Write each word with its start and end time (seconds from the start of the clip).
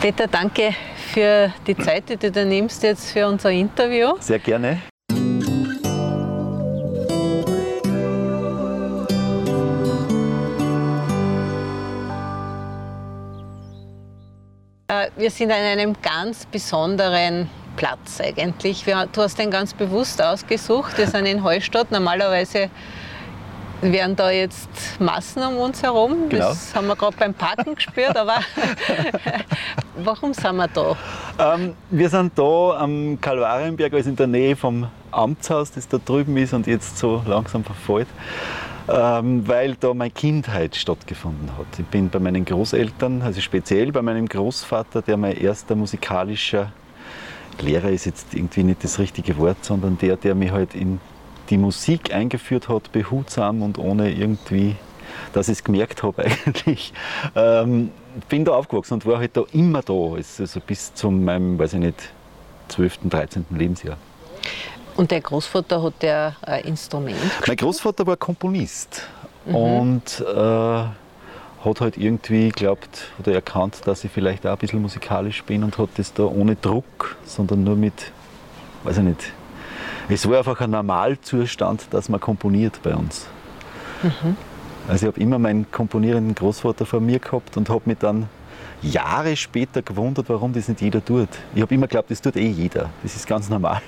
Peter, 0.00 0.26
danke 0.26 0.74
für 1.12 1.52
die 1.66 1.76
Zeit, 1.76 2.08
die 2.08 2.16
du 2.16 2.30
da 2.30 2.42
nimmst 2.42 2.82
jetzt 2.82 3.10
für 3.10 3.26
unser 3.26 3.50
Interview. 3.50 4.14
Sehr 4.18 4.38
gerne. 4.38 4.80
Äh, 14.88 15.10
wir 15.18 15.30
sind 15.30 15.50
an 15.50 15.58
einem 15.58 15.94
ganz 16.00 16.46
besonderen 16.46 17.50
Platz 17.76 18.22
eigentlich. 18.22 18.84
Du 18.84 19.20
hast 19.20 19.38
den 19.38 19.50
ganz 19.50 19.74
bewusst 19.74 20.22
ausgesucht. 20.22 20.96
Wir 20.96 21.08
sind 21.08 21.26
in 21.26 21.44
Heustadt. 21.44 21.90
Normalerweise 21.90 22.70
wären 23.82 24.16
da 24.16 24.30
jetzt 24.30 24.68
Massen 24.98 25.42
um 25.42 25.58
uns 25.58 25.82
herum. 25.82 26.28
Genau. 26.28 26.48
Das 26.48 26.74
haben 26.74 26.86
wir 26.86 26.96
gerade 26.96 27.16
beim 27.16 27.34
Parken 27.34 27.74
gespürt. 27.74 28.16
Aber 28.16 28.40
warum 30.04 30.34
sind 30.34 30.56
wir 30.56 30.68
da? 30.68 30.96
Ähm, 31.38 31.74
wir 31.90 32.08
sind 32.08 32.38
da 32.38 32.76
am 32.78 33.20
Kalvarienberg, 33.20 33.92
also 33.94 34.10
in 34.10 34.16
der 34.16 34.26
Nähe 34.26 34.56
vom 34.56 34.86
Amtshaus, 35.10 35.72
das 35.72 35.88
da 35.88 35.98
drüben 35.98 36.36
ist 36.36 36.52
und 36.52 36.66
jetzt 36.66 36.98
so 36.98 37.22
langsam 37.26 37.64
verfällt. 37.64 38.08
Ähm, 38.88 39.46
weil 39.46 39.76
da 39.76 39.94
meine 39.94 40.10
Kindheit 40.10 40.74
stattgefunden 40.74 41.50
hat. 41.56 41.66
Ich 41.78 41.86
bin 41.86 42.10
bei 42.10 42.18
meinen 42.18 42.44
Großeltern, 42.44 43.22
also 43.22 43.40
speziell 43.40 43.92
bei 43.92 44.02
meinem 44.02 44.26
Großvater, 44.26 45.02
der 45.02 45.16
mein 45.16 45.36
erster 45.36 45.76
musikalischer 45.76 46.72
Lehrer 47.60 47.90
ist 47.90 48.06
jetzt 48.06 48.34
irgendwie 48.34 48.62
nicht 48.62 48.82
das 48.82 48.98
richtige 48.98 49.36
Wort, 49.36 49.64
sondern 49.64 49.98
der, 49.98 50.16
der 50.16 50.34
mich 50.34 50.50
halt 50.50 50.74
in 50.74 50.98
die 51.50 51.58
Musik 51.58 52.14
eingeführt 52.14 52.68
hat, 52.68 52.92
behutsam 52.92 53.62
und 53.62 53.78
ohne 53.78 54.12
irgendwie, 54.12 54.76
dass 55.32 55.48
ich 55.48 55.58
es 55.58 55.64
gemerkt 55.64 56.02
habe 56.02 56.24
eigentlich. 56.24 56.92
Ähm, 57.34 57.90
bin 58.28 58.44
da 58.44 58.52
aufgewachsen 58.52 58.94
und 58.94 59.06
war 59.06 59.18
halt 59.18 59.36
da 59.36 59.42
immer 59.52 59.82
da, 59.82 60.14
also 60.14 60.60
bis 60.60 60.94
zu 60.94 61.10
meinem, 61.10 61.58
weiß 61.58 61.74
ich 61.74 61.80
nicht, 61.80 62.10
12., 62.68 62.98
13. 63.08 63.46
Lebensjahr. 63.50 63.96
Und 64.96 65.10
der 65.10 65.20
Großvater 65.20 65.82
hat 65.82 66.02
der 66.02 66.36
ein 66.42 66.64
Instrument 66.64 67.20
gespielt? 67.20 67.48
Mein 67.48 67.56
Großvater 67.56 68.06
war 68.06 68.16
Komponist 68.16 69.06
mhm. 69.46 69.54
und 69.54 70.20
äh, 70.20 70.84
hat 71.64 71.80
halt 71.80 71.96
irgendwie 71.96 72.48
geglaubt 72.48 73.08
oder 73.18 73.32
erkannt, 73.32 73.82
dass 73.84 74.04
ich 74.04 74.10
vielleicht 74.10 74.46
auch 74.46 74.52
ein 74.52 74.58
bisschen 74.58 74.82
musikalisch 74.82 75.42
bin 75.44 75.64
und 75.64 75.78
hat 75.78 75.90
das 75.96 76.12
da 76.12 76.24
ohne 76.24 76.56
Druck, 76.56 77.16
sondern 77.24 77.64
nur 77.64 77.76
mit, 77.76 78.12
weiß 78.84 78.98
ich 78.98 79.04
nicht, 79.04 79.32
es 80.08 80.28
war 80.28 80.38
einfach 80.38 80.60
ein 80.60 80.70
Normalzustand, 80.70 81.86
dass 81.90 82.08
man 82.08 82.20
komponiert 82.20 82.80
bei 82.82 82.94
uns. 82.94 83.26
Mhm. 84.02 84.36
Also 84.88 85.06
ich 85.06 85.12
habe 85.12 85.20
immer 85.20 85.38
meinen 85.38 85.70
komponierenden 85.70 86.34
Großvater 86.34 86.86
vor 86.86 87.00
mir 87.00 87.18
gehabt 87.18 87.56
und 87.56 87.68
habe 87.68 87.82
mich 87.84 87.98
dann 87.98 88.28
Jahre 88.82 89.36
später 89.36 89.82
gewundert, 89.82 90.28
warum 90.28 90.52
das 90.52 90.68
nicht 90.68 90.80
jeder 90.80 91.04
tut. 91.04 91.28
Ich 91.54 91.60
habe 91.60 91.74
immer 91.74 91.86
geglaubt, 91.86 92.10
das 92.10 92.20
tut 92.20 92.36
eh 92.36 92.48
jeder. 92.48 92.90
Das 93.02 93.14
ist 93.14 93.26
ganz 93.26 93.48
normal. 93.50 93.82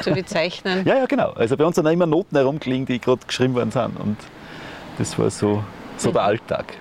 So 0.00 0.14
wie 0.14 0.24
Zeichnen? 0.24 0.82
ja, 0.86 0.96
ja, 0.96 1.06
genau. 1.06 1.32
Also 1.32 1.56
bei 1.56 1.64
uns 1.64 1.76
sind 1.76 1.86
auch 1.86 1.92
immer 1.92 2.06
Noten 2.06 2.36
herumgelegen, 2.36 2.86
die 2.86 2.98
gerade 2.98 3.20
geschrieben 3.26 3.54
worden 3.54 3.70
sind. 3.70 4.00
Und 4.00 4.16
das 4.98 5.18
war 5.18 5.30
so, 5.30 5.62
so 5.98 6.10
der 6.10 6.22
Alltag. 6.22 6.74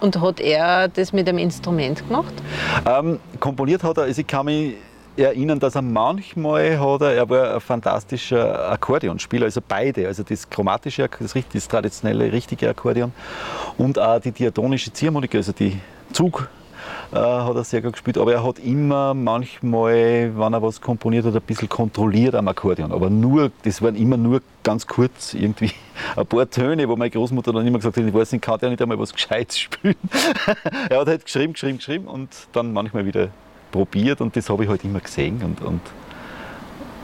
Und 0.00 0.20
hat 0.20 0.40
er 0.40 0.88
das 0.88 1.12
mit 1.12 1.28
einem 1.28 1.38
Instrument 1.38 2.06
gemacht? 2.06 2.34
Ähm, 2.84 3.20
komponiert 3.40 3.84
hat 3.84 3.96
er, 3.96 4.04
also 4.04 4.20
ich 4.20 4.26
kann 4.26 4.46
mich 4.46 4.74
erinnern, 5.16 5.60
dass 5.60 5.74
er 5.74 5.82
manchmal 5.82 6.78
hat 6.78 7.02
er, 7.02 7.14
er 7.14 7.28
war 7.28 7.54
ein 7.54 7.60
fantastischer 7.60 8.70
Akkordeonspieler, 8.70 9.46
also 9.46 9.60
beide, 9.66 10.06
also 10.06 10.22
das 10.22 10.48
chromatische, 10.48 11.08
das, 11.18 11.34
das 11.52 11.68
traditionelle, 11.68 12.32
richtige 12.32 12.68
Akkordeon 12.68 13.12
und 13.78 13.98
auch 13.98 14.20
die 14.20 14.32
diatonische 14.32 14.92
Ziehharmonika, 14.92 15.38
also 15.38 15.52
die 15.52 15.78
Zug 16.12 16.48
äh, 17.12 17.16
hat 17.16 17.54
er 17.54 17.64
sehr 17.64 17.82
gut 17.82 17.92
gespielt, 17.92 18.16
aber 18.16 18.32
er 18.32 18.44
hat 18.44 18.58
immer 18.58 19.12
manchmal, 19.12 20.32
wenn 20.36 20.52
er 20.54 20.62
was 20.62 20.80
komponiert 20.80 21.26
hat, 21.26 21.34
ein 21.34 21.42
bisschen 21.42 21.68
kontrolliert 21.68 22.34
am 22.34 22.48
Akkordeon, 22.48 22.90
aber 22.90 23.10
nur, 23.10 23.52
das 23.64 23.82
waren 23.82 23.96
immer 23.96 24.16
nur 24.16 24.40
ganz 24.62 24.86
kurz 24.86 25.34
irgendwie 25.34 25.72
ein 26.16 26.26
paar 26.26 26.48
Töne, 26.48 26.88
wo 26.88 26.96
meine 26.96 27.10
Großmutter 27.10 27.52
dann 27.52 27.66
immer 27.66 27.78
gesagt 27.78 27.96
hat, 27.96 28.04
ich 28.04 28.14
weiß 28.14 28.32
nicht, 28.32 28.42
kann 28.42 28.58
der 28.58 28.70
nicht 28.70 28.80
einmal 28.80 28.98
was 28.98 29.12
Gescheites 29.12 29.58
spielen. 29.58 29.96
er 30.88 31.00
hat 31.00 31.08
halt 31.08 31.24
geschrieben, 31.24 31.52
geschrieben, 31.52 31.78
geschrieben 31.78 32.06
und 32.06 32.30
dann 32.52 32.72
manchmal 32.72 33.04
wieder 33.04 33.28
probiert 33.72 34.20
und 34.20 34.36
das 34.36 34.48
habe 34.48 34.62
ich 34.62 34.70
halt 34.70 34.84
immer 34.84 35.00
gesehen. 35.00 35.42
Und, 35.42 35.60
und, 35.62 35.80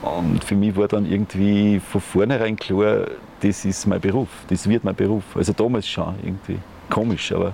und 0.01 0.43
für 0.45 0.55
mich 0.55 0.75
war 0.77 0.87
dann 0.87 1.05
irgendwie 1.05 1.81
von 1.81 1.99
vornherein 1.99 2.55
klar, 2.55 3.07
das 3.41 3.65
ist 3.65 3.85
mein 3.87 3.99
Beruf, 3.99 4.29
das 4.47 4.69
wird 4.69 4.85
mein 4.85 4.95
Beruf. 4.95 5.23
Also 5.35 5.51
damals 5.51 5.87
schon 5.87 6.15
irgendwie 6.23 6.59
komisch, 6.89 7.33
aber. 7.33 7.53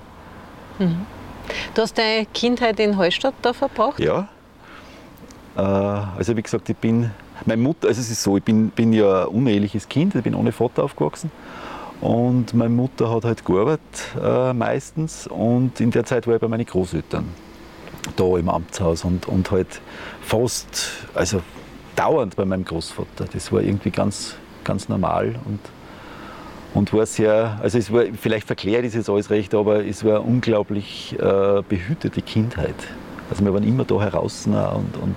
Mhm. 0.78 1.06
Du 1.74 1.82
hast 1.82 1.98
deine 1.98 2.26
Kindheit 2.28 2.80
in 2.80 2.98
Hallstatt 2.98 3.34
da 3.42 3.54
verbracht? 3.54 4.00
Ja. 4.00 4.28
Äh, 5.56 5.62
also 5.62 6.36
wie 6.36 6.42
gesagt, 6.42 6.70
ich 6.70 6.78
bin, 6.78 7.12
meine 7.46 7.62
Mutter, 7.62 7.88
also 7.88 8.02
es 8.02 8.10
ist 8.10 8.22
so, 8.22 8.38
ich 8.38 8.44
bin, 8.44 8.70
bin 8.70 8.94
ja 8.94 9.24
ein 9.24 9.28
uneheliches 9.28 9.88
Kind, 9.88 10.16
ich 10.16 10.24
bin 10.24 10.36
ohne 10.36 10.52
Vater 10.52 10.84
aufgewachsen. 10.84 11.32
Und 12.02 12.54
meine 12.54 12.70
Mutter 12.70 13.10
hat 13.10 13.24
halt 13.24 13.46
gearbeitet 13.46 13.80
äh, 14.22 14.54
meistens 14.54 15.28
und 15.28 15.80
in 15.80 15.92
der 15.92 16.04
Zeit 16.04 16.28
war 16.28 16.36
ich 16.36 16.42
bei 16.42 16.48
meinen 16.48 16.66
Großeltern 16.66 17.26
da 18.16 18.38
im 18.38 18.50
Amtshaus 18.50 19.04
und, 19.04 19.28
und 19.28 19.52
halt 19.52 19.82
fast, 20.22 21.06
also 21.14 21.42
dauernd 21.96 22.36
bei 22.36 22.46
meinem 22.46 22.66
Großvater. 22.66 23.26
Das 23.32 23.52
war 23.52 23.62
irgendwie 23.62 23.92
ganz, 23.92 24.36
ganz 24.64 24.90
normal 24.90 25.36
und, 25.46 25.60
und 26.74 26.94
war 26.94 27.06
sehr, 27.06 27.60
also 27.62 27.78
es 27.78 27.92
war, 27.92 28.04
vielleicht 28.20 28.48
verklärt 28.48 28.86
ist 28.86 28.96
jetzt 28.96 29.10
alles 29.10 29.30
recht, 29.30 29.54
aber 29.54 29.86
es 29.86 30.04
war 30.04 30.18
eine 30.18 30.22
unglaublich 30.22 31.16
äh, 31.20 31.62
behütete 31.68 32.22
Kindheit. 32.22 32.76
Also 33.30 33.44
wir 33.44 33.54
waren 33.54 33.64
immer 33.64 33.86
da 33.86 34.02
heraus 34.02 34.46
und, 34.46 34.56
und, 34.56 34.96
und 34.98 35.16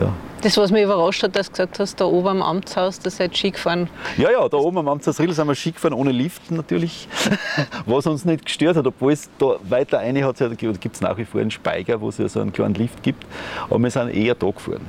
ja. 0.00 0.12
Das, 0.42 0.56
was 0.56 0.70
mich 0.70 0.82
überrascht 0.82 1.22
hat, 1.22 1.36
dass 1.36 1.46
du 1.46 1.52
gesagt 1.52 1.78
hast, 1.78 2.00
da 2.00 2.06
oben 2.06 2.28
am 2.28 2.42
Amtshaus, 2.42 2.98
da 2.98 3.10
seid 3.10 3.36
Ski 3.36 3.50
gefahren. 3.50 3.90
Ja, 4.16 4.30
ja, 4.30 4.48
da 4.48 4.56
oben 4.56 4.78
am 4.78 4.88
Amtshaus 4.88 5.20
Riedl 5.20 5.34
sind 5.34 5.46
wir 5.46 5.54
Ski 5.54 5.72
gefahren, 5.72 5.92
ohne 5.92 6.12
Liften 6.12 6.56
natürlich, 6.56 7.08
was 7.86 8.06
uns 8.06 8.24
nicht 8.24 8.46
gestört 8.46 8.76
hat, 8.76 8.86
obwohl 8.86 9.12
es 9.12 9.28
da 9.38 9.56
weiter 9.68 9.98
eine 9.98 10.24
hat, 10.24 10.38
gibt 10.58 10.94
es 10.94 11.00
nach 11.02 11.18
wie 11.18 11.26
vor 11.26 11.40
einen 11.40 11.50
Speiger, 11.50 12.00
wo 12.00 12.08
es 12.08 12.18
ja 12.18 12.28
so 12.28 12.40
einen 12.40 12.52
kleinen 12.52 12.74
Lift 12.74 13.02
gibt, 13.02 13.24
aber 13.68 13.78
wir 13.78 13.90
sind 13.90 14.08
eher 14.10 14.34
da 14.34 14.50
gefahren. 14.50 14.86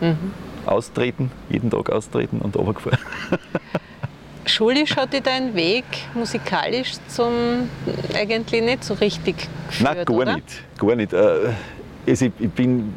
Mhm. 0.00 0.32
Austreten, 0.66 1.30
jeden 1.48 1.70
Tag 1.70 1.90
austreten 1.90 2.40
und 2.40 2.54
runtergefahren. 2.56 2.98
Schulisch 4.46 4.96
hatte 4.96 5.20
dein 5.20 5.54
Weg 5.54 5.84
musikalisch 6.14 6.92
zum 7.08 7.68
eigentlich 8.14 8.62
nicht 8.62 8.84
so 8.84 8.94
richtig 8.94 9.48
geführt, 9.68 9.96
Nein, 9.96 10.04
gar 10.04 10.16
oder? 10.16 10.34
nicht, 10.36 10.78
gar 10.78 10.94
nicht. 10.94 11.14
Also 11.14 12.26
ich 12.26 12.50
bin 12.50 12.92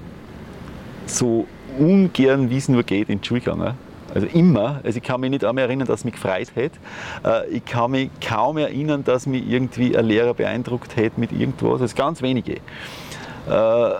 so 1.09 1.47
ungern, 1.77 2.49
wie 2.49 2.57
es 2.57 2.69
nur 2.69 2.83
geht, 2.83 3.09
in 3.09 3.21
die 3.21 3.27
Schule 3.27 3.41
gegangen. 3.41 3.73
Also 4.13 4.27
immer. 4.27 4.81
Also 4.83 4.97
ich 4.97 5.03
kann 5.03 5.21
mich 5.21 5.29
nicht 5.29 5.45
einmal 5.45 5.65
erinnern, 5.65 5.87
dass 5.87 6.03
mich 6.03 6.15
gefreut 6.15 6.51
hätte. 6.55 6.79
Äh, 7.23 7.47
ich 7.49 7.65
kann 7.65 7.91
mich 7.91 8.09
kaum 8.25 8.57
erinnern, 8.57 9.03
dass 9.03 9.27
mich 9.27 9.47
irgendwie 9.47 9.95
ein 9.95 10.05
Lehrer 10.05 10.33
beeindruckt 10.33 10.95
hätte 10.95 11.19
mit 11.19 11.31
irgendwas. 11.31 11.81
Also 11.81 11.95
ganz 11.95 12.21
wenige. 12.21 12.53
Äh, 12.53 13.91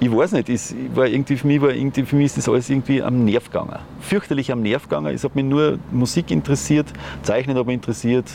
ich 0.00 0.12
weiß 0.12 0.32
nicht, 0.32 0.48
es 0.48 0.76
war 0.94 1.06
irgendwie 1.06 1.36
für, 1.36 1.46
mich 1.48 1.60
war 1.60 1.70
irgendwie, 1.70 2.04
für 2.04 2.14
mich 2.14 2.26
ist 2.26 2.38
das 2.38 2.48
alles 2.48 2.70
irgendwie 2.70 3.02
am 3.02 3.24
Nerv 3.24 3.46
gegangen. 3.46 3.80
Fürchterlich 4.00 4.52
am 4.52 4.62
Nerv 4.62 4.84
gegangen. 4.84 5.12
Es 5.12 5.24
hat 5.24 5.34
mich 5.34 5.44
nur 5.44 5.80
Musik 5.90 6.30
interessiert, 6.30 6.86
Zeichnen 7.22 7.56
hat 7.58 7.66
mich 7.66 7.74
interessiert, 7.74 8.26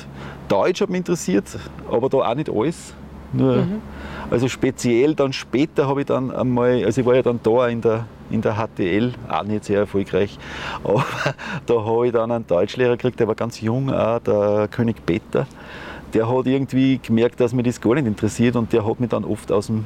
Deutsch 0.50 0.82
hat 0.82 0.90
mich 0.90 1.00
interessiert, 1.00 1.46
aber 1.90 2.10
da 2.10 2.18
auch 2.18 2.36
nicht 2.36 2.50
alles. 2.50 2.94
Nur, 3.34 3.58
mhm. 3.58 3.82
Also 4.30 4.48
speziell 4.48 5.16
dann 5.16 5.34
später 5.34 5.88
habe 5.88 6.02
ich 6.02 6.08
dann 6.08 6.32
einmal, 6.32 6.84
also 6.86 7.02
ich 7.02 7.08
war 7.08 7.16
ja 7.16 7.22
dann 7.22 7.40
da 7.44 7.68
in 7.68 7.82
der, 7.82 8.06
in 8.32 8.42
der 8.42 8.56
HTL, 8.56 9.14
auch 9.30 9.44
nicht 9.44 9.66
sehr 9.66 9.80
erfolgreich, 9.80 10.40
aber 10.84 11.06
da 11.66 11.86
habe 11.86 12.08
ich 12.08 12.14
dann 12.14 12.32
einen 12.32 12.48
Deutschlehrer 12.48 12.98
gekriegt, 12.98 13.20
der 13.20 13.28
war 13.28 13.36
ganz 13.36 13.62
jung, 13.62 13.94
auch, 13.94 14.20
der 14.20 14.68
König 14.72 15.06
Peter. 15.06 15.46
Der 16.14 16.28
hat 16.30 16.46
irgendwie 16.46 17.00
gemerkt, 17.00 17.40
dass 17.40 17.54
mich 17.54 17.66
das 17.66 17.82
gar 17.82 17.96
nicht 17.96 18.08
interessiert 18.08 18.56
und 18.56 18.72
der 18.72 18.88
hat 18.88 19.00
mich 19.00 19.10
dann 19.10 19.24
oft 19.24 19.52
aus 19.52 19.68
dem 19.68 19.86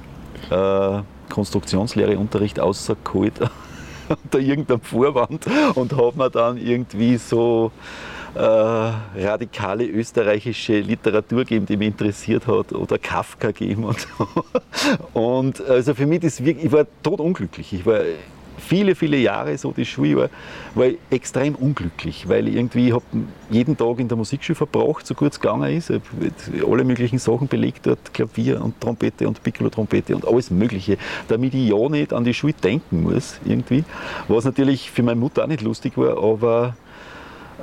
äh, 0.50 1.00
Konstruktionslehreunterricht 1.30 2.60
rausgeholt 2.60 3.34
unter 4.24 4.40
irgendeinem 4.40 4.82
Vorwand 4.82 5.46
und 5.76 5.96
hat 5.96 6.16
mir 6.16 6.30
dann 6.30 6.58
irgendwie 6.58 7.18
so 7.18 7.72
äh, 8.36 8.40
radikale 8.40 9.86
österreichische 9.86 10.80
Literatur 10.80 11.46
geben, 11.46 11.66
die 11.66 11.78
mich 11.78 11.88
interessiert 11.88 12.48
hat, 12.48 12.74
oder 12.74 12.98
Kafka 12.98 13.52
geben 13.52 13.86
und 13.86 14.00
so. 14.00 14.28
Und 15.20 15.62
also 15.62 15.94
für 15.94 16.06
mich, 16.06 16.22
das 16.22 16.44
wirklich, 16.44 16.66
ich 16.66 16.72
war 16.72 16.86
totunglücklich. 17.04 17.74
Ich 17.74 17.86
war 17.86 18.02
viele, 18.58 18.96
viele 18.96 19.18
Jahre 19.18 19.58
so 19.58 19.72
die 19.72 19.86
Schule 19.86 20.18
war, 20.18 20.30
war 20.76 20.88
ich 20.88 20.98
extrem 21.10 21.56
unglücklich, 21.56 22.28
weil 22.28 22.48
ich 22.48 22.56
irgendwie 22.56 22.94
habe 22.94 23.06
jeden 23.50 23.78
Tag 23.78 24.00
in 24.00 24.08
der 24.08 24.18
Musikschule 24.18 24.56
verbracht, 24.56 25.06
so 25.06 25.14
gut 25.14 25.34
es 25.34 25.40
gegangen 25.40 25.76
ist. 25.76 25.90
Ich 25.90 26.02
habe 26.62 26.72
alle 26.72 26.84
möglichen 26.84 27.20
Sachen 27.20 27.48
belegt 27.48 27.86
dort, 27.86 28.14
Klavier 28.14 28.62
und 28.64 28.80
Trompete 28.82 29.28
und 29.28 29.42
Piccolo-Trompete 29.42 30.16
und 30.16 30.28
alles 30.28 30.52
Mögliche, 30.52 30.98
damit 31.28 31.54
ich 31.54 31.70
ja 31.70 31.90
nicht 31.90 32.14
an 32.14 32.24
die 32.24 32.34
Schule 32.34 32.54
denken 32.54 33.04
muss 33.04 33.40
irgendwie. 33.46 33.84
Was 34.28 34.46
natürlich 34.46 34.92
für 34.92 35.04
meine 35.04 35.20
Mutter 35.20 35.44
auch 35.44 35.48
nicht 35.48 35.62
lustig 35.62 35.98
war, 35.98 36.18
aber 36.22 36.76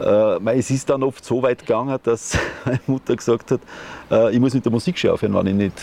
äh, 0.01 0.59
es 0.59 0.71
ist 0.71 0.91
dann 0.91 1.03
oft 1.03 1.25
so 1.25 1.43
weit 1.43 1.61
gegangen, 1.61 1.99
dass 2.03 2.39
meine 2.65 2.81
Mutter 2.87 3.17
gesagt 3.17 3.51
hat, 3.51 3.61
äh, 4.11 4.33
ich 4.33 4.41
muss 4.41 4.55
mit 4.55 4.65
der 4.65 4.73
Musik 4.73 5.05
aufhören, 5.07 5.35
wenn 5.35 5.47
ich 5.47 5.55
nicht 5.55 5.83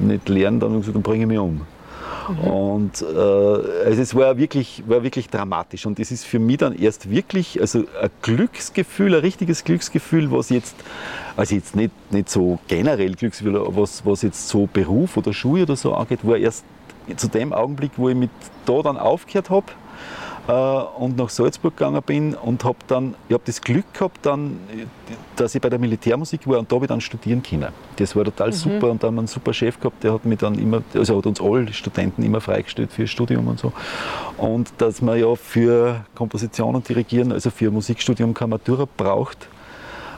nicht 0.00 0.28
lerne, 0.28 0.58
dann, 0.58 0.82
dann 0.82 1.02
bringe 1.02 1.24
ich 1.24 1.28
mich 1.28 1.38
um. 1.38 1.66
Mhm. 2.28 2.38
Und 2.38 3.02
äh, 3.02 3.04
also 3.06 4.02
es 4.02 4.14
war 4.14 4.36
wirklich, 4.36 4.82
war 4.86 5.02
wirklich 5.02 5.28
dramatisch. 5.28 5.86
Und 5.86 5.98
das 5.98 6.10
ist 6.10 6.24
für 6.24 6.38
mich 6.38 6.58
dann 6.58 6.74
erst 6.76 7.10
wirklich 7.10 7.60
also 7.60 7.80
ein 8.00 8.10
Glücksgefühl, 8.22 9.14
ein 9.14 9.20
richtiges 9.20 9.64
Glücksgefühl, 9.64 10.30
was 10.30 10.50
jetzt, 10.50 10.76
also 11.36 11.54
jetzt 11.54 11.74
nicht, 11.76 11.92
nicht 12.12 12.28
so 12.28 12.58
generell 12.68 13.14
Glücksgefühl, 13.14 13.60
was, 13.68 14.04
was 14.04 14.22
jetzt 14.22 14.48
so 14.48 14.68
Beruf 14.72 15.16
oder 15.16 15.32
Schule 15.32 15.62
oder 15.62 15.76
so 15.76 15.94
angeht, 15.94 16.20
war 16.22 16.36
erst 16.36 16.64
zu 17.16 17.28
dem 17.28 17.52
Augenblick, 17.52 17.92
wo 17.96 18.08
ich 18.10 18.16
mit 18.16 18.30
da 18.66 18.82
dann 18.82 18.98
aufgehört 18.98 19.48
habe 19.48 19.66
und 20.52 21.18
nach 21.18 21.28
Salzburg 21.28 21.76
gegangen 21.76 22.02
bin 22.02 22.34
und 22.34 22.64
habe 22.64 22.78
dann, 22.86 23.14
ich 23.28 23.34
habe 23.34 23.42
das 23.44 23.60
Glück 23.60 23.92
gehabt, 23.92 24.24
dann, 24.24 24.58
dass 25.36 25.54
ich 25.54 25.60
bei 25.60 25.68
der 25.68 25.78
Militärmusik 25.78 26.46
war 26.46 26.58
und 26.58 26.72
da 26.72 26.76
habe 26.76 26.86
ich 26.86 26.88
dann 26.88 27.02
studieren 27.02 27.42
können. 27.42 27.68
Das 27.96 28.16
war 28.16 28.24
total 28.24 28.48
mhm. 28.48 28.52
super 28.52 28.90
und 28.90 29.02
da 29.02 29.08
haben 29.08 29.16
wir 29.16 29.20
einen 29.20 29.28
super 29.28 29.52
Chef 29.52 29.78
gehabt, 29.78 30.02
der 30.02 30.14
hat 30.14 30.24
mich 30.24 30.38
dann 30.38 30.58
immer, 30.58 30.82
also 30.94 31.18
hat 31.18 31.26
uns 31.26 31.40
alle 31.40 31.70
Studenten 31.72 32.22
immer 32.22 32.40
freigestellt 32.40 32.92
für 32.92 33.02
das 33.02 33.10
Studium 33.10 33.46
und 33.46 33.58
so. 33.58 33.74
Und 34.38 34.72
dass 34.78 35.02
man 35.02 35.18
ja 35.18 35.34
für 35.34 36.04
Komposition 36.14 36.74
und 36.74 36.88
Dirigieren, 36.88 37.30
also 37.32 37.50
für 37.50 37.70
Musikstudium 37.70 38.32
keine 38.32 38.48
Matura 38.50 38.88
braucht, 38.96 39.48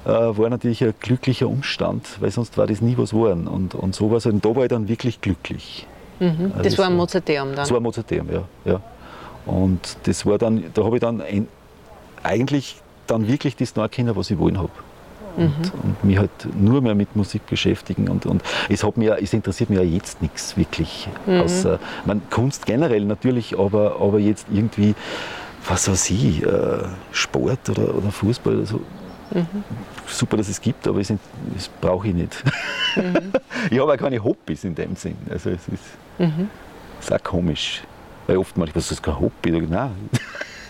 äh, 0.04 0.08
war 0.08 0.48
natürlich 0.48 0.84
ein 0.84 0.94
glücklicher 1.00 1.48
Umstand, 1.48 2.06
weil 2.20 2.30
sonst 2.30 2.56
war 2.56 2.68
das 2.68 2.80
nie 2.80 2.96
was 2.96 3.10
geworden. 3.10 3.48
Und, 3.48 3.74
und 3.74 3.94
so 3.94 4.10
war 4.10 4.18
es. 4.18 4.26
Und 4.26 4.44
da 4.44 4.54
war 4.54 4.62
ich 4.62 4.68
dann 4.68 4.88
wirklich 4.88 5.20
glücklich. 5.20 5.86
Mhm. 6.20 6.52
Also 6.52 6.62
das 6.62 6.78
war 6.78 6.86
ein 6.86 6.96
Mozarteum 6.96 7.48
dann? 7.48 7.56
Das 7.56 7.70
war 7.70 7.78
ein 7.78 7.82
Mozarteum, 7.82 8.28
ja. 8.32 8.44
ja. 8.64 8.80
Und 9.50 9.96
das 10.04 10.24
war 10.26 10.38
dann, 10.38 10.64
da 10.74 10.84
habe 10.84 10.96
ich 10.96 11.00
dann 11.00 11.20
ein, 11.20 11.48
eigentlich 12.22 12.76
dann 13.08 13.26
wirklich 13.26 13.56
das 13.56 13.74
noch 13.74 13.82
erkennen, 13.82 14.14
was 14.14 14.30
ich 14.30 14.38
wollen 14.38 14.58
habe. 14.58 14.70
Und, 15.36 15.44
mhm. 15.44 15.80
und, 15.82 16.04
mich 16.04 16.18
halt 16.18 16.30
nur 16.56 16.80
mehr 16.80 16.94
mit 16.94 17.16
Musik 17.16 17.46
beschäftigen. 17.46 18.08
Und, 18.08 18.26
und 18.26 18.42
es, 18.68 18.84
hat 18.84 18.96
mir, 18.96 19.18
es 19.20 19.32
interessiert 19.32 19.70
mich 19.70 19.78
ja 19.78 19.84
jetzt 19.84 20.22
nichts 20.22 20.56
wirklich. 20.56 21.08
Mhm. 21.26 21.40
Außer, 21.40 21.80
man, 22.04 22.22
Kunst 22.30 22.64
generell 22.64 23.04
natürlich, 23.04 23.58
aber, 23.58 24.00
aber 24.00 24.20
jetzt 24.20 24.46
irgendwie, 24.52 24.94
was 25.66 25.88
weiß 25.88 26.10
ich, 26.10 26.44
äh, 26.44 26.84
Sport 27.10 27.70
oder, 27.70 27.94
oder 27.96 28.12
Fußball 28.12 28.56
oder 28.56 28.66
so. 28.66 28.80
Mhm. 29.32 29.64
Super, 30.06 30.36
dass 30.36 30.48
es 30.48 30.60
gibt, 30.60 30.86
aber 30.86 30.98
das 31.00 31.18
brauche 31.80 32.06
ich 32.06 32.14
nicht. 32.14 32.44
Mhm. 32.94 33.32
ich 33.70 33.80
habe 33.80 33.92
auch 33.92 33.96
keine 33.96 34.22
Hobbys 34.22 34.62
in 34.62 34.76
dem 34.76 34.94
Sinn. 34.94 35.16
Also 35.28 35.50
es 35.50 35.66
ist, 35.68 35.84
mhm. 36.18 36.48
ist 37.00 37.12
auch 37.12 37.22
komisch. 37.22 37.82
Weil 38.30 38.36
oft 38.36 38.54
was 38.56 38.92
ist 38.92 39.02
kein 39.02 39.18
Hobby? 39.18 39.50
Nein. 39.50 40.08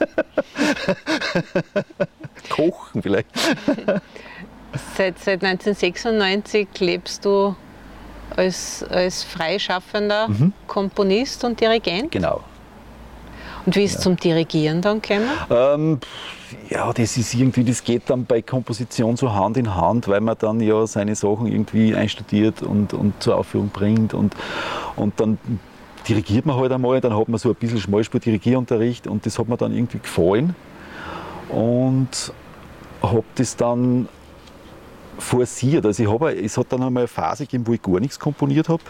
Kochen 2.49 3.03
vielleicht. 3.03 3.29
Seit, 4.97 5.19
seit 5.19 5.45
1996 5.45 6.69
lebst 6.79 7.23
du 7.23 7.55
als, 8.35 8.83
als 8.85 9.25
freischaffender 9.25 10.29
mhm. 10.29 10.55
Komponist 10.67 11.45
und 11.45 11.61
Dirigent? 11.61 12.13
Genau. 12.13 12.41
Und 13.67 13.77
wie 13.77 13.85
ist 13.85 13.91
es 13.91 13.97
ja. 13.99 14.05
zum 14.05 14.17
Dirigieren 14.17 14.81
dann 14.81 15.03
gekommen? 15.03 15.29
Ähm, 15.51 16.01
ja, 16.71 16.91
das 16.95 17.19
ist 17.19 17.35
irgendwie, 17.35 17.65
das 17.65 17.85
geht 17.85 18.09
dann 18.09 18.25
bei 18.25 18.41
Komposition 18.41 19.19
so 19.19 19.35
Hand 19.35 19.59
in 19.59 19.75
Hand, 19.75 20.09
weil 20.09 20.23
man 20.23 20.39
dann 20.39 20.61
ja 20.61 20.87
seine 20.87 21.15
Sachen 21.15 21.47
irgendwie 21.47 21.95
einstudiert 21.95 22.63
und, 22.63 22.95
und 22.95 23.23
zur 23.23 23.37
Aufführung 23.37 23.69
bringt 23.69 24.15
und, 24.15 24.35
und 24.97 25.21
dann 25.21 25.39
dirigiert 26.11 26.45
man 26.45 26.57
halt 26.57 26.73
einmal, 26.73 27.01
dann 27.01 27.17
hat 27.17 27.29
man 27.29 27.39
so 27.39 27.51
ein 27.51 27.55
bisschen 27.55 27.79
Schmalspur-Dirigierunterricht 27.79 29.07
und 29.07 29.25
das 29.25 29.39
hat 29.39 29.49
mir 29.49 29.57
dann 29.57 29.73
irgendwie 29.73 29.99
gefallen 29.99 30.57
und 31.49 32.33
habe 33.01 33.25
das 33.37 33.57
dann 33.57 34.09
forciert. 35.19 35.87
Also 35.87 36.03
ich 36.03 36.11
habe, 36.11 36.35
es 36.35 36.59
hat 36.59 36.67
dann 36.71 36.83
einmal 36.83 37.03
eine 37.03 37.09
Phase 37.09 37.45
gegeben, 37.45 37.67
wo 37.67 37.73
ich 37.75 37.83
gar 37.83 38.01
nichts 38.01 38.19
komponiert 38.19 38.69
habe, 38.69 38.83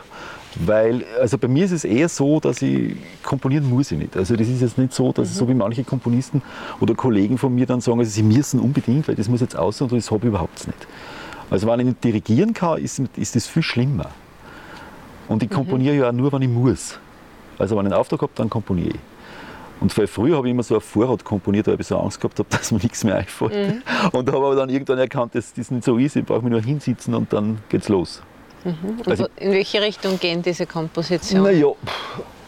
weil, 0.54 1.04
also 1.20 1.36
bei 1.36 1.48
mir 1.48 1.64
ist 1.66 1.72
es 1.72 1.84
eher 1.84 2.08
so, 2.08 2.40
dass 2.40 2.62
ich 2.62 2.96
komponieren 3.22 3.68
muss 3.68 3.92
ich 3.92 3.98
nicht. 3.98 4.16
Also 4.16 4.34
das 4.34 4.48
ist 4.48 4.62
jetzt 4.62 4.78
nicht 4.78 4.94
so, 4.94 5.12
dass 5.12 5.28
mhm. 5.30 5.34
so 5.34 5.48
wie 5.48 5.54
manche 5.54 5.84
Komponisten 5.84 6.40
oder 6.80 6.94
Kollegen 6.94 7.36
von 7.36 7.54
mir 7.54 7.66
dann 7.66 7.82
sagen, 7.82 7.98
also 7.98 8.10
sie 8.10 8.22
müssen 8.22 8.60
unbedingt, 8.60 9.08
weil 9.08 9.14
das 9.14 9.28
muss 9.28 9.42
jetzt 9.42 9.56
aussehen 9.56 9.90
und 9.90 9.96
das 9.98 10.10
habe 10.10 10.20
ich 10.20 10.28
überhaupt 10.28 10.66
nicht. 10.66 10.86
Also 11.50 11.66
wenn 11.66 11.80
ich 11.80 11.86
nicht 11.86 12.02
dirigieren 12.02 12.54
kann, 12.54 12.78
ist, 12.78 13.02
ist 13.16 13.36
das 13.36 13.46
viel 13.46 13.62
schlimmer. 13.62 14.10
Und 15.28 15.42
ich 15.42 15.50
mhm. 15.50 15.54
komponiere 15.54 15.94
mhm. 15.94 16.00
ja 16.00 16.08
auch 16.08 16.12
nur, 16.12 16.32
wenn 16.32 16.42
ich 16.42 16.48
muss. 16.48 16.98
Also 17.60 17.76
wenn 17.76 17.86
ich 17.86 17.92
einen 17.92 18.00
Auftrag 18.00 18.22
habe, 18.22 18.32
dann 18.34 18.50
komponiere 18.50 18.94
ich. 18.94 19.00
Und 19.80 19.96
weil 19.96 20.06
früher 20.06 20.36
habe 20.36 20.46
ich 20.46 20.52
immer 20.52 20.62
so 20.62 20.76
auf 20.76 20.84
Vorrat 20.84 21.24
komponiert, 21.24 21.66
weil 21.66 21.80
ich 21.80 21.86
so 21.86 21.98
Angst 21.98 22.20
gehabt 22.20 22.38
habe, 22.38 22.48
dass 22.56 22.70
mir 22.70 22.78
nichts 22.78 23.02
mehr 23.04 23.16
einfällt. 23.16 23.54
Mhm. 23.54 23.82
Und 24.12 24.28
habe 24.28 24.46
aber 24.46 24.54
dann 24.54 24.68
irgendwann 24.68 24.98
erkannt, 24.98 25.34
dass 25.34 25.52
das 25.54 25.70
nicht 25.70 25.84
so 25.84 25.96
ist. 25.96 26.16
Ich 26.16 26.24
brauche 26.24 26.42
mich 26.42 26.50
nur 26.50 26.62
hinsitzen 26.62 27.14
und 27.14 27.32
dann 27.32 27.58
geht's 27.68 27.88
los. 27.88 28.22
Mhm. 28.64 28.74
Also, 29.06 29.26
in 29.36 29.52
welche 29.52 29.80
Richtung 29.80 30.18
gehen 30.20 30.42
diese 30.42 30.66
Kompositionen? 30.66 31.44
Naja, 31.44 31.68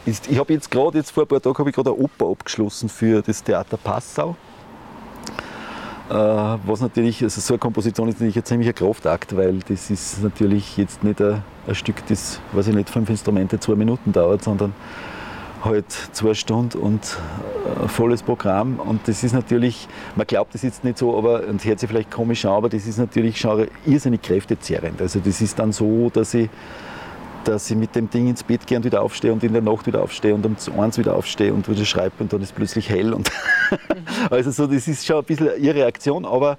ich 0.05 0.39
habe 0.39 0.53
jetzt 0.53 0.71
gerade, 0.71 0.99
jetzt 0.99 1.11
vor 1.11 1.25
ein 1.25 1.29
paar 1.29 1.41
Tagen 1.41 1.57
habe 1.57 1.71
ich 1.71 1.75
gerade 1.75 1.91
eine 1.91 1.99
Oper 1.99 2.27
abgeschlossen 2.27 2.89
für 2.89 3.23
das 3.23 3.43
Theater 3.43 3.77
Passau. 3.77 4.37
Äh, 6.13 6.59
was 6.67 6.83
natürlich, 6.83 7.23
also 7.23 7.41
so 7.41 7.55
eine 7.55 7.59
Komposition 7.59 8.07
ist 8.09 8.17
natürlich 8.17 8.37
ein 8.37 8.45
ziemlicher 8.45 8.75
Kraftakt, 8.75 9.35
weil 9.35 9.61
das 9.67 9.89
ist 9.89 10.23
natürlich 10.23 10.77
jetzt 10.77 11.03
nicht 11.03 11.23
ein, 11.23 11.43
ein 11.67 11.75
Stück, 11.75 12.07
das, 12.07 12.39
weiß 12.53 12.69
ich 12.69 12.75
nicht, 12.75 12.91
fünf 12.91 13.09
Instrumente, 13.09 13.59
zwei 13.59 13.77
Minuten 13.77 14.13
dauert, 14.13 14.45
sondern 14.45 14.75
halt 15.65 15.91
zwei 15.91 16.35
Stunden 16.35 16.77
und 16.79 17.17
ein 17.81 17.89
volles 17.89 18.23
Programm. 18.23 18.79
Und 18.79 19.09
das 19.09 19.25
ist 19.25 19.33
natürlich, 19.33 19.89
man 20.15 20.27
glaubt 20.27 20.53
das 20.53 20.61
jetzt 20.61 20.85
nicht 20.85 20.99
so, 20.99 21.17
aber 21.17 21.49
und 21.49 21.65
hört 21.65 21.81
sich 21.81 21.89
vielleicht 21.89 22.11
komisch 22.11 22.45
an, 22.45 22.53
aber 22.53 22.69
das 22.69 22.87
ist 22.87 22.99
natürlich 22.99 23.41
schon 23.41 23.69
irrsinnig 23.87 24.21
kräftezehrend. 24.21 25.01
Also 25.01 25.19
das 25.19 25.41
ist 25.41 25.59
dann 25.59 25.73
so, 25.73 26.11
dass 26.11 26.35
ich 26.35 26.51
dass 27.45 27.71
ich 27.71 27.77
mit 27.77 27.95
dem 27.95 28.09
Ding 28.11 28.29
ins 28.29 28.43
Bett 28.43 28.67
gehe 28.67 28.77
und 28.79 28.85
wieder 28.85 29.03
aufstehe 29.03 29.33
und 29.33 29.43
in 29.43 29.53
der 29.53 29.63
Nacht 29.63 29.87
wieder 29.87 30.03
aufstehe 30.03 30.35
und 30.35 30.45
um 30.47 30.81
eins 30.81 30.99
wieder 30.99 31.15
aufstehe 31.15 31.53
und 31.53 31.69
wieder 31.69 31.85
schreibe 31.85 32.15
und 32.19 32.33
dann 32.33 32.43
ist 32.43 32.55
plötzlich 32.55 32.89
hell. 32.89 33.13
Und 33.13 33.31
also 34.31 34.51
so, 34.51 34.67
das 34.67 34.89
ist 34.89 35.07
schon 35.07 35.17
ein 35.17 35.25
bisschen 35.25 35.51
ihre 35.63 35.75
Reaktion, 35.75 36.25
aber 36.25 36.57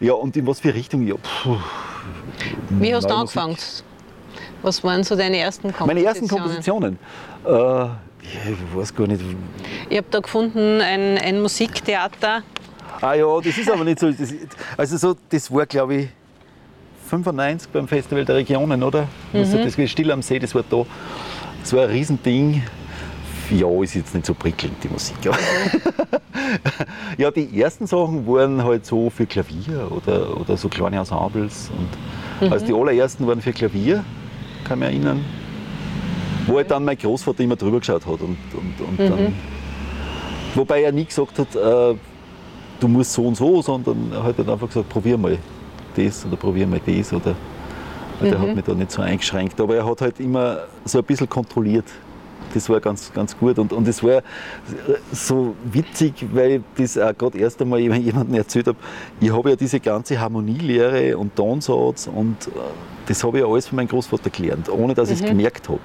ja, 0.00 0.12
und 0.14 0.36
in 0.36 0.46
was 0.46 0.60
für 0.60 0.74
Richtung? 0.74 1.06
Ja, 1.06 1.14
puh, 1.14 1.56
Wie 2.70 2.94
hast 2.94 3.08
du 3.08 3.14
angefangen? 3.14 3.56
Was 4.62 4.82
waren 4.84 5.04
so 5.04 5.16
deine 5.16 5.38
ersten 5.38 5.72
Kompositionen? 5.72 5.94
Meine 5.94 6.06
ersten 6.06 6.28
Kompositionen? 6.28 6.98
Äh, 7.46 7.84
ich 8.22 8.76
weiß 8.76 8.94
gar 8.94 9.06
nicht. 9.06 9.22
Ich 9.88 9.96
habe 9.96 10.06
da 10.10 10.20
gefunden 10.20 10.80
ein, 10.80 11.18
ein 11.18 11.40
Musiktheater. 11.40 12.42
Ah 13.00 13.14
ja, 13.14 13.40
das 13.40 13.56
ist 13.56 13.70
aber 13.70 13.84
nicht 13.84 13.98
so. 13.98 14.10
Das, 14.10 14.32
also 14.76 14.96
so, 14.96 15.16
das 15.30 15.50
war 15.50 15.64
glaube 15.66 15.94
ich 15.94 16.08
95 17.10 17.70
beim 17.72 17.88
Festival 17.88 18.24
der 18.24 18.36
Regionen, 18.36 18.82
oder? 18.82 19.08
Mhm. 19.32 19.40
Also 19.40 19.58
das 19.58 19.90
Still 19.90 20.10
am 20.12 20.22
See, 20.22 20.38
das 20.38 20.54
war 20.54 20.64
da. 20.68 20.84
Das 21.60 21.72
war 21.72 21.84
ein 21.84 21.90
Riesending. 21.90 22.62
Ja, 23.50 23.82
ist 23.82 23.94
jetzt 23.94 24.14
nicht 24.14 24.26
so 24.26 24.32
prickelnd, 24.32 24.76
die 24.82 24.88
Musik. 24.88 25.16
ja, 27.18 27.30
die 27.32 27.60
ersten 27.60 27.84
Sachen 27.86 28.24
waren 28.26 28.62
halt 28.62 28.86
so 28.86 29.10
für 29.10 29.26
Klavier 29.26 29.90
oder, 29.90 30.40
oder 30.40 30.56
so 30.56 30.68
kleine 30.68 30.98
Ensembles. 30.98 31.68
Und 31.76 32.46
mhm. 32.46 32.52
Also 32.52 32.66
die 32.66 32.72
allerersten 32.72 33.26
waren 33.26 33.42
für 33.42 33.52
Klavier, 33.52 34.04
kann 34.64 34.80
ich 34.80 34.88
mich 34.88 34.94
erinnern. 34.94 35.24
Wo 36.46 36.56
halt 36.56 36.70
dann 36.70 36.84
mein 36.84 36.96
Großvater 36.96 37.42
immer 37.42 37.56
drüber 37.56 37.80
geschaut 37.80 38.06
hat. 38.06 38.20
Und, 38.20 38.38
und, 38.54 38.88
und 38.88 38.98
mhm. 39.00 39.10
dann, 39.10 39.34
wobei 40.54 40.82
er 40.82 40.92
nie 40.92 41.04
gesagt 41.04 41.40
hat, 41.40 41.56
äh, 41.56 41.96
du 42.78 42.88
musst 42.88 43.12
so 43.12 43.26
und 43.26 43.36
so, 43.36 43.60
sondern 43.62 44.12
er 44.12 44.22
hat 44.22 44.38
halt 44.38 44.48
einfach 44.48 44.68
gesagt, 44.68 44.88
probier 44.88 45.18
mal 45.18 45.36
das 45.94 46.24
oder 46.26 46.36
probier 46.36 46.66
mal 46.66 46.80
das. 46.84 47.12
Oder, 47.12 47.34
der 48.20 48.38
mhm. 48.38 48.42
hat 48.42 48.56
mich 48.56 48.64
da 48.64 48.74
nicht 48.74 48.90
so 48.90 49.02
eingeschränkt. 49.02 49.60
Aber 49.60 49.76
er 49.76 49.86
hat 49.86 50.00
halt 50.00 50.20
immer 50.20 50.60
so 50.84 50.98
ein 50.98 51.04
bisschen 51.04 51.28
kontrolliert. 51.28 51.86
Das 52.52 52.68
war 52.68 52.80
ganz, 52.80 53.12
ganz 53.12 53.36
gut. 53.38 53.58
Und, 53.58 53.72
und 53.72 53.86
es 53.86 54.02
war 54.02 54.22
so 55.12 55.54
witzig, 55.72 56.26
weil 56.32 56.50
ich 56.50 56.62
das 56.76 56.98
auch 56.98 57.16
gerade 57.16 57.38
erst 57.38 57.60
einmal 57.62 57.78
jemandem 57.80 58.34
erzählt 58.34 58.66
habe. 58.66 58.78
Ich 59.20 59.32
habe 59.32 59.50
ja 59.50 59.56
diese 59.56 59.80
ganze 59.80 60.18
Harmonielehre 60.18 61.16
und 61.16 61.34
Tonsatz 61.36 62.08
und 62.08 62.36
äh, 62.48 62.50
das 63.06 63.24
habe 63.24 63.38
ich 63.38 63.44
alles 63.44 63.68
von 63.68 63.76
meinem 63.76 63.88
Großvater 63.88 64.30
gelernt, 64.30 64.68
ohne 64.68 64.94
dass 64.94 65.08
mhm. 65.08 65.14
ich 65.14 65.20
es 65.20 65.26
gemerkt 65.26 65.68
habe. 65.68 65.80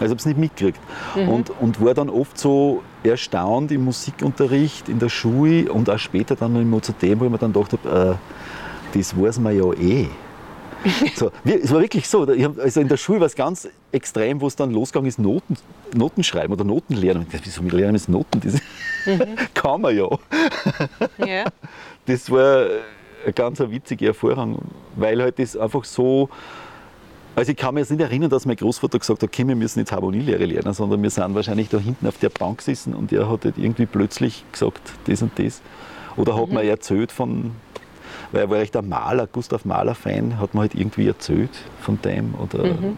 Also 0.00 0.12
habe 0.12 0.20
es 0.20 0.26
nicht 0.26 0.38
mitgekriegt. 0.38 0.80
Mhm. 1.16 1.28
Und, 1.28 1.50
und 1.60 1.84
war 1.84 1.94
dann 1.94 2.08
oft 2.08 2.38
so 2.38 2.82
erstaunt 3.02 3.72
im 3.72 3.84
Musikunterricht, 3.84 4.88
in 4.88 4.98
der 4.98 5.08
Schule 5.08 5.72
und 5.72 5.90
auch 5.90 5.98
später 5.98 6.36
dann 6.36 6.54
im 6.56 6.70
Mozarteum, 6.70 7.20
wo 7.20 7.24
ich 7.24 7.30
mir 7.30 7.38
dann 7.38 7.52
gedacht 7.52 7.72
habe, 7.72 8.10
äh, 8.12 8.77
das 8.94 9.16
weiß 9.16 9.38
man 9.40 9.56
ja 9.56 9.72
eh. 9.74 10.06
So, 11.16 11.32
es 11.44 11.72
war 11.72 11.80
wirklich 11.80 12.08
so. 12.08 12.22
also 12.22 12.80
in 12.80 12.86
der 12.86 12.96
Schule 12.96 13.18
war 13.18 13.26
es 13.26 13.34
ganz 13.34 13.68
extrem, 13.90 14.40
wo 14.40 14.46
es 14.46 14.54
dann 14.54 14.70
losgegangen 14.70 15.08
ist, 15.08 15.18
Noten, 15.18 15.56
Noten 15.92 16.22
schreiben 16.22 16.52
oder 16.52 16.64
Noten 16.64 16.94
lernen. 16.94 17.26
Wieso 17.42 17.64
wir 17.64 17.72
lernen 17.72 17.96
jetzt 17.96 18.08
Noten? 18.08 18.40
Das 18.40 18.54
mhm. 19.04 19.36
kann 19.54 19.80
man 19.80 19.96
ja. 19.96 20.08
ja. 21.26 21.44
Das 22.06 22.30
war 22.30 22.66
eine 23.24 23.32
ganz 23.34 23.58
witzige 23.58 24.06
Erfahrung, 24.08 24.58
weil 24.94 25.20
halt 25.20 25.38
das 25.40 25.56
einfach 25.56 25.84
so 25.84 26.28
also 27.38 27.52
ich 27.52 27.56
kann 27.56 27.74
mich 27.74 27.82
jetzt 27.82 27.90
nicht 27.90 28.00
erinnern, 28.00 28.30
dass 28.30 28.46
mein 28.46 28.56
Großvater 28.56 28.98
gesagt 28.98 29.22
hat, 29.22 29.28
okay, 29.28 29.46
wir 29.46 29.54
müssen 29.54 29.78
jetzt 29.78 29.92
Harmonielehre 29.92 30.44
lernen, 30.44 30.74
sondern 30.74 31.00
wir 31.00 31.10
sind 31.10 31.36
wahrscheinlich 31.36 31.68
da 31.68 31.78
hinten 31.78 32.08
auf 32.08 32.18
der 32.18 32.30
Bank 32.30 32.58
gesessen 32.58 32.94
und 32.94 33.12
er 33.12 33.30
hat 33.30 33.44
halt 33.44 33.56
irgendwie 33.58 33.86
plötzlich 33.86 34.44
gesagt, 34.50 34.80
das 35.06 35.22
und 35.22 35.38
das. 35.38 35.62
Oder 36.16 36.34
hat 36.34 36.48
mhm. 36.48 36.54
mir 36.54 36.64
erzählt 36.64 37.12
von, 37.12 37.52
weil 38.32 38.42
er 38.42 38.50
war 38.50 38.58
echt 38.58 38.76
ein 38.76 38.88
Maler, 38.88 39.26
Gustav 39.26 39.64
Mahler-Fan, 39.64 40.38
hat 40.38 40.54
mir 40.54 40.60
halt 40.60 40.74
irgendwie 40.74 41.06
erzählt 41.06 41.50
von 41.80 42.00
dem. 42.02 42.34
Oder, 42.34 42.64
mhm. 42.64 42.96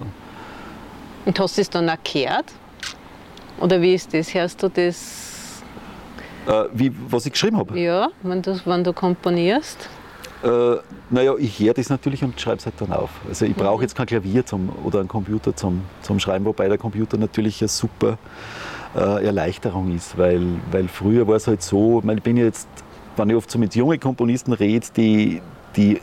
Und 1.27 1.41
hast 1.41 1.57
du 1.57 1.63
es 1.63 1.71
dann 1.71 1.91
gehört? 2.05 2.47
Oder 3.61 3.81
wie 3.81 3.95
ist 3.95 4.13
das? 4.15 4.33
Hörst 4.35 4.63
du 4.63 4.69
das? 4.69 5.63
Äh, 6.47 6.65
wie, 6.73 6.93
was 7.09 7.27
ich 7.27 7.33
geschrieben 7.33 7.59
habe? 7.59 7.79
Ja, 7.79 8.09
wenn 8.23 8.43
du, 8.43 8.59
wenn 8.65 8.83
du 8.83 8.93
komponierst. 8.93 9.89
Äh, 10.43 10.77
naja, 11.11 11.35
ich 11.39 11.59
höre 11.59 11.75
das 11.75 11.91
natürlich 11.91 12.25
und 12.25 12.41
schreibe 12.41 12.57
es 12.57 12.65
halt 12.65 12.77
dann 12.79 12.93
auf. 12.93 13.11
Also 13.29 13.45
ich 13.45 13.55
brauche 13.55 13.83
jetzt 13.83 13.95
kein 13.95 14.07
Klavier 14.07 14.47
zum, 14.47 14.71
oder 14.85 15.01
einen 15.01 15.09
Computer 15.09 15.55
zum, 15.55 15.83
zum 16.01 16.19
Schreiben, 16.19 16.47
wobei 16.47 16.69
der 16.69 16.79
Computer 16.79 17.19
natürlich 17.19 17.61
eine 17.61 17.69
super 17.69 18.17
äh, 18.97 19.27
Erleichterung 19.27 19.95
ist, 19.95 20.17
weil, 20.17 20.41
weil 20.71 20.89
früher 20.89 21.29
war 21.29 21.37
es 21.37 21.47
halt 21.47 21.63
so, 21.63 21.99
ich, 21.99 22.05
meine, 22.05 22.19
ich 22.19 22.25
bin 22.25 22.39
ja 22.39 22.45
jetzt, 22.45 22.69
wenn 23.21 23.31
ich 23.31 23.37
oft 23.37 23.51
so 23.51 23.59
mit 23.59 23.75
jungen 23.75 24.01
Komponisten 24.01 24.53
rede, 24.53 24.87
die, 24.97 25.41
die 25.77 26.01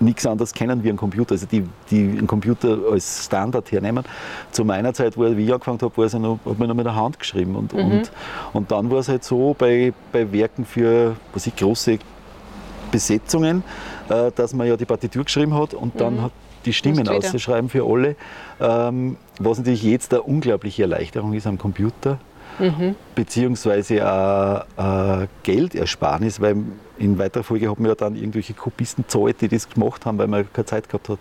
nichts 0.00 0.26
anderes 0.26 0.52
kennen 0.52 0.82
wie 0.82 0.90
ein 0.90 0.96
Computer, 0.96 1.32
also 1.32 1.46
die, 1.46 1.64
die 1.90 2.00
einen 2.00 2.26
Computer 2.26 2.78
als 2.90 3.24
Standard 3.24 3.70
hernehmen. 3.72 4.04
Zu 4.50 4.64
meiner 4.64 4.92
Zeit, 4.92 5.16
wo 5.16 5.24
ich 5.24 5.52
angefangen 5.52 5.78
habe, 5.80 5.96
war 5.96 6.04
es 6.04 6.14
noch, 6.14 6.38
hat 6.44 6.58
man 6.58 6.68
noch 6.68 6.74
mit 6.74 6.86
der 6.86 6.94
Hand 6.94 7.18
geschrieben. 7.18 7.56
Und, 7.56 7.72
mhm. 7.72 7.80
und, 7.80 8.12
und 8.52 8.70
dann 8.70 8.90
war 8.90 8.98
es 8.98 9.08
halt 9.08 9.24
so 9.24 9.54
bei, 9.56 9.92
bei 10.12 10.30
Werken 10.32 10.64
für 10.64 11.16
was 11.32 11.46
ich, 11.46 11.56
große 11.56 11.98
Besetzungen, 12.90 13.64
äh, 14.08 14.30
dass 14.34 14.54
man 14.54 14.66
ja 14.66 14.76
die 14.76 14.84
Partitur 14.84 15.24
geschrieben 15.24 15.54
hat 15.54 15.74
und 15.74 16.00
dann 16.00 16.16
mhm. 16.16 16.22
hat 16.22 16.32
die 16.64 16.72
Stimmen 16.72 17.08
auszuschreiben 17.08 17.68
für 17.68 17.84
alle, 17.84 18.14
ähm, 18.60 19.16
was 19.38 19.58
natürlich 19.58 19.82
jetzt 19.82 20.12
eine 20.12 20.22
unglaubliche 20.22 20.82
Erleichterung 20.82 21.32
ist 21.32 21.46
am 21.46 21.58
Computer. 21.58 22.18
Mhm. 22.58 22.94
beziehungsweise 23.14 24.06
auch 24.06 25.22
äh, 25.22 25.26
Geldersparnis, 25.42 26.40
weil 26.40 26.56
in 26.98 27.18
weiterer 27.18 27.42
Folge 27.42 27.68
haben 27.68 27.82
wir 27.82 27.90
ja 27.90 27.94
dann 27.94 28.14
irgendwelche 28.14 28.54
Kopisten 28.54 29.04
gezahlt, 29.04 29.40
die 29.40 29.48
das 29.48 29.68
gemacht 29.68 30.06
haben, 30.06 30.18
weil 30.18 30.28
man 30.28 30.50
keine 30.52 30.66
Zeit 30.66 30.88
gehabt 30.88 31.08
hat. 31.08 31.18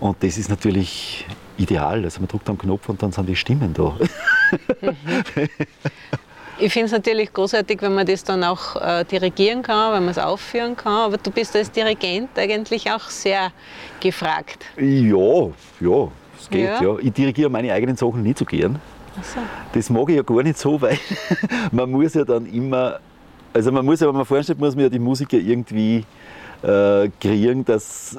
Und 0.00 0.22
das 0.22 0.38
ist 0.38 0.48
natürlich 0.48 1.26
ideal. 1.58 2.02
Also 2.04 2.20
man 2.20 2.28
drückt 2.28 2.48
am 2.48 2.58
Knopf 2.58 2.88
und 2.88 3.02
dann 3.02 3.12
sind 3.12 3.28
die 3.28 3.36
Stimmen 3.36 3.72
da. 3.74 3.96
Mhm. 4.80 4.96
Ich 6.58 6.72
finde 6.72 6.86
es 6.86 6.92
natürlich 6.92 7.32
großartig, 7.32 7.82
wenn 7.82 7.94
man 7.94 8.06
das 8.06 8.22
dann 8.22 8.44
auch 8.44 8.76
äh, 8.76 9.04
dirigieren 9.04 9.62
kann, 9.62 9.94
wenn 9.94 10.04
man 10.04 10.10
es 10.10 10.18
aufführen 10.18 10.76
kann. 10.76 10.92
Aber 10.92 11.16
du 11.16 11.30
bist 11.30 11.56
als 11.56 11.70
Dirigent 11.72 12.38
eigentlich 12.38 12.88
auch 12.90 13.08
sehr 13.08 13.50
gefragt. 13.98 14.64
Ja, 14.76 15.48
ja, 15.80 16.08
es 16.38 16.50
geht. 16.50 16.64
Ja. 16.64 16.82
ja. 16.82 16.98
Ich 17.00 17.12
dirigiere 17.12 17.50
meine 17.50 17.72
eigenen 17.72 17.96
Sachen 17.96 18.22
nicht 18.22 18.38
so 18.38 18.44
gern. 18.44 18.78
So. 19.20 19.40
Das 19.72 19.90
mag 19.90 20.08
ich 20.08 20.16
ja 20.16 20.22
gar 20.22 20.42
nicht 20.42 20.58
so, 20.58 20.80
weil 20.80 20.98
man 21.72 21.90
muss 21.90 22.14
ja 22.14 22.24
dann 22.24 22.46
immer, 22.46 22.98
also 23.52 23.72
man 23.72 23.84
muss 23.84 24.00
ja, 24.00 24.08
wenn 24.08 24.16
man 24.16 24.24
vorstellt, 24.24 24.58
muss 24.58 24.74
man 24.74 24.84
ja 24.84 24.88
die 24.88 24.98
Musiker 24.98 25.36
irgendwie 25.36 26.04
äh, 26.62 27.08
kreieren, 27.20 27.64
dass, 27.64 28.16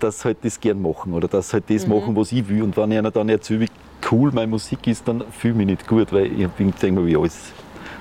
dass 0.00 0.24
halt 0.24 0.38
das 0.42 0.60
gern 0.60 0.80
machen 0.80 1.12
oder 1.12 1.28
dass 1.28 1.52
halt 1.52 1.64
das 1.68 1.86
mhm. 1.86 1.94
machen, 1.94 2.16
was 2.16 2.32
ich 2.32 2.46
will. 2.48 2.62
Und 2.62 2.76
wenn 2.76 2.92
ich 2.92 2.98
einer 2.98 3.10
dann 3.10 3.28
erzähle, 3.28 3.60
wie 3.60 3.68
cool 4.10 4.30
meine 4.32 4.48
Musik 4.48 4.86
ist, 4.86 5.06
dann 5.08 5.24
fühle 5.30 5.52
ich 5.52 5.58
mich 5.58 5.66
nicht 5.66 5.88
gut, 5.88 6.12
weil 6.12 6.26
ich 6.26 6.48
denke 6.80 7.00
mir, 7.00 7.06
wie 7.06 7.16
alles 7.16 7.52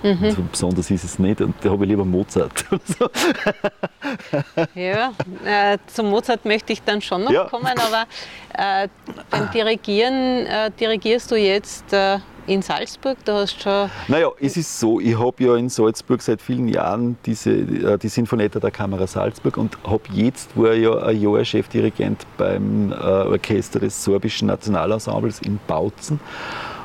Mhm. 0.03 0.31
So 0.31 0.41
besonders 0.51 0.91
ist 0.91 1.05
es 1.05 1.17
nicht 1.17 1.39
und 1.39 1.55
da 1.61 1.69
habe 1.69 1.85
ich 1.85 1.89
lieber 1.89 2.03
Mozart. 2.03 2.65
ja, 4.75 5.13
äh, 5.45 5.77
zum 5.87 6.09
Mozart 6.09 6.43
möchte 6.43 6.73
ich 6.73 6.83
dann 6.83 7.01
schon 7.01 7.23
noch 7.23 7.31
ja. 7.31 7.45
kommen, 7.45 7.67
aber 7.67 8.05
äh, 8.53 8.89
beim 9.29 9.49
Dirigieren 9.51 10.45
äh, 10.45 10.71
dirigierst 10.77 11.31
du 11.31 11.37
jetzt 11.37 11.93
äh, 11.93 12.19
in 12.47 12.61
Salzburg, 12.61 13.17
da 13.25 13.35
hast 13.35 13.61
schon. 13.61 13.89
Naja, 14.07 14.29
es 14.39 14.57
ist 14.57 14.79
so, 14.79 14.99
ich 14.99 15.17
habe 15.17 15.43
ja 15.43 15.55
in 15.55 15.69
Salzburg 15.69 16.21
seit 16.21 16.41
vielen 16.41 16.67
Jahren 16.67 17.17
diese, 17.25 17.51
äh, 17.51 17.97
die 17.97 18.09
Sinfonietta 18.09 18.59
der 18.59 18.71
Kamera 18.71 19.07
Salzburg 19.07 19.57
und 19.57 19.77
habe 19.83 20.03
jetzt, 20.11 20.57
war 20.57 20.73
ja 20.73 20.97
ein 20.97 21.21
Jahr 21.21 21.43
Chefdirigent 21.43 22.25
beim 22.37 22.91
äh, 22.91 22.95
Orchester 22.95 23.79
des 23.79 24.03
Sorbischen 24.03 24.47
Nationalensembles 24.47 25.39
in 25.41 25.59
Bautzen. 25.67 26.19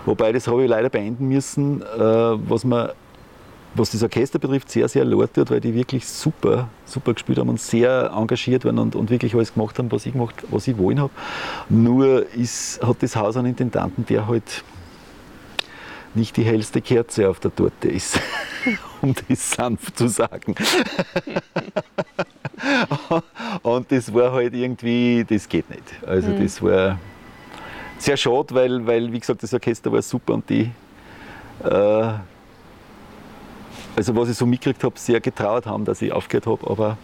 Wobei, 0.06 0.32
das 0.32 0.46
habe 0.46 0.64
ich 0.64 0.70
leider 0.70 0.88
beenden 0.88 1.28
müssen, 1.28 1.82
was 1.82 2.64
man 2.64 2.90
was 3.74 3.90
das 3.90 4.02
Orchester 4.02 4.38
betrifft, 4.38 4.70
sehr, 4.70 4.88
sehr 4.88 5.04
laut 5.04 5.34
tut, 5.34 5.50
weil 5.50 5.60
die 5.60 5.74
wirklich 5.74 6.06
super, 6.06 6.68
super 6.84 7.14
gespielt 7.14 7.38
haben 7.38 7.48
und 7.48 7.60
sehr 7.60 8.10
engagiert 8.14 8.64
waren 8.64 8.78
und, 8.78 8.96
und 8.96 9.10
wirklich 9.10 9.34
alles 9.34 9.54
gemacht 9.54 9.78
haben, 9.78 9.90
was 9.92 10.06
ich, 10.06 10.12
gemacht, 10.12 10.34
was 10.50 10.66
ich 10.68 10.76
wollen 10.78 11.00
habe. 11.00 11.12
Nur 11.68 12.26
ist, 12.34 12.80
hat 12.82 13.02
das 13.02 13.16
Haus 13.16 13.36
einen 13.36 13.48
Intendanten, 13.48 14.06
der 14.06 14.26
halt 14.26 14.64
nicht 16.14 16.36
die 16.36 16.44
hellste 16.44 16.80
Kerze 16.80 17.28
auf 17.28 17.40
der 17.40 17.54
Torte 17.54 17.88
ist, 17.88 18.18
um 19.02 19.14
das 19.28 19.52
sanft 19.52 19.96
zu 19.96 20.08
sagen. 20.08 20.54
und 23.62 23.92
das 23.92 24.12
war 24.12 24.32
halt 24.32 24.54
irgendwie, 24.54 25.24
das 25.28 25.48
geht 25.48 25.70
nicht. 25.70 25.84
Also 26.06 26.28
mhm. 26.28 26.42
das 26.42 26.62
war 26.62 26.98
sehr 27.98 28.16
schade, 28.16 28.54
weil, 28.54 28.86
weil, 28.86 29.12
wie 29.12 29.20
gesagt, 29.20 29.42
das 29.42 29.52
Orchester 29.52 29.92
war 29.92 30.02
super 30.02 30.34
und 30.34 30.48
die 30.48 30.70
äh, 31.64 32.12
also 33.98 34.14
was 34.14 34.28
ich 34.28 34.36
so 34.36 34.46
mitgekriegt 34.46 34.82
habe, 34.84 34.96
sehr 34.96 35.20
getraut 35.20 35.66
haben, 35.66 35.84
dass 35.84 36.00
ich 36.00 36.12
aufgehört 36.12 36.46
habe, 36.46 36.70
aber 36.70 36.96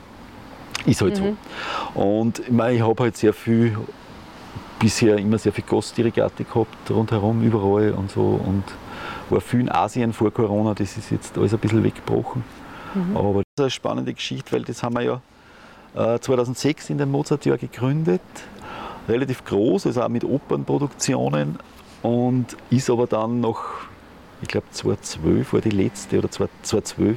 ist 0.87 1.01
halt 1.01 1.21
mhm. 1.21 1.37
so. 1.95 2.01
Und 2.01 2.39
ich, 2.39 2.51
meine, 2.51 2.77
ich 2.77 2.83
habe 2.83 3.03
halt 3.03 3.17
sehr 3.17 3.33
viel, 3.33 3.77
bisher 4.79 5.17
immer 5.19 5.39
sehr 5.39 5.53
viel 5.53 5.65
Gastdirigate 5.69 6.45
gehabt, 6.45 6.91
rundherum, 6.91 7.43
überall 7.43 7.93
und 7.93 8.11
so 8.11 8.41
und 8.45 8.65
war 9.31 9.41
viel 9.41 9.61
in 9.61 9.71
Asien 9.71 10.13
vor 10.13 10.31
Corona, 10.33 10.75
das 10.75 10.97
ist 10.97 11.11
jetzt 11.11 11.39
alles 11.39 11.55
ein 11.55 11.61
bisschen 11.61 11.83
weggebrochen. 11.83 12.45
Mhm. 12.95 13.17
Aber 13.17 13.35
das 13.35 13.45
ist 13.57 13.61
eine 13.61 13.71
spannende 13.71 14.15
Geschichte, 14.15 14.53
weil 14.53 14.63
das 14.63 14.83
haben 14.83 14.95
wir 14.97 15.03
ja 15.03 16.15
äh, 16.15 16.19
2006 16.19 16.91
in 16.91 16.99
dem 16.99 17.11
Mozartjahr 17.11 17.57
gegründet, 17.57 18.21
relativ 19.09 19.45
groß, 19.45 19.87
also 19.87 20.03
auch 20.03 20.09
mit 20.09 20.25
Opernproduktionen 20.25 21.59
und 22.03 22.57
ist 22.71 22.91
aber 22.91 23.07
dann 23.07 23.41
noch 23.41 23.65
ich 24.45 24.49
glaube 24.49 24.67
2012 24.71 25.53
war 25.53 25.61
die 25.61 25.71
letzte 25.71 26.19
oder 26.19 26.31
2012, 26.31 27.17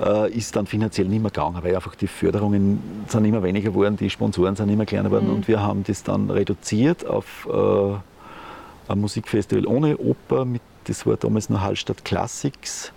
äh, 0.00 0.30
ist 0.32 0.54
dann 0.56 0.66
finanziell 0.66 1.08
nicht 1.08 1.22
mehr 1.22 1.30
gegangen, 1.30 1.58
weil 1.62 1.74
einfach 1.74 1.94
die 1.94 2.06
Förderungen 2.06 3.04
sind 3.08 3.24
immer 3.24 3.42
weniger 3.42 3.70
geworden, 3.70 3.96
die 3.96 4.10
Sponsoren 4.10 4.56
sind 4.56 4.68
immer 4.68 4.86
kleiner 4.86 5.08
geworden 5.08 5.28
mhm. 5.28 5.34
und 5.34 5.48
wir 5.48 5.60
haben 5.60 5.84
das 5.84 6.02
dann 6.02 6.30
reduziert 6.30 7.06
auf 7.06 7.48
äh, 7.50 8.92
ein 8.92 9.00
Musikfestival 9.00 9.66
ohne 9.66 9.96
Oper, 9.98 10.44
mit, 10.44 10.62
das 10.84 11.06
war 11.06 11.16
damals 11.16 11.48
noch 11.48 11.60
Hallstatt 11.60 12.04
Classics, 12.04 12.92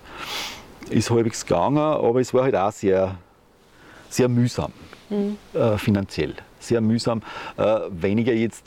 ist 0.89 1.09
halbwegs 1.09 1.45
gegangen, 1.45 1.77
aber 1.77 2.19
es 2.19 2.33
war 2.33 2.43
halt 2.43 2.55
auch 2.55 2.71
sehr, 2.71 3.15
sehr 4.09 4.27
mühsam 4.29 4.71
mhm. 5.09 5.37
äh, 5.53 5.77
finanziell. 5.77 6.35
Sehr 6.59 6.81
mühsam. 6.81 7.21
Äh, 7.57 7.79
weniger 7.89 8.33
jetzt, 8.33 8.65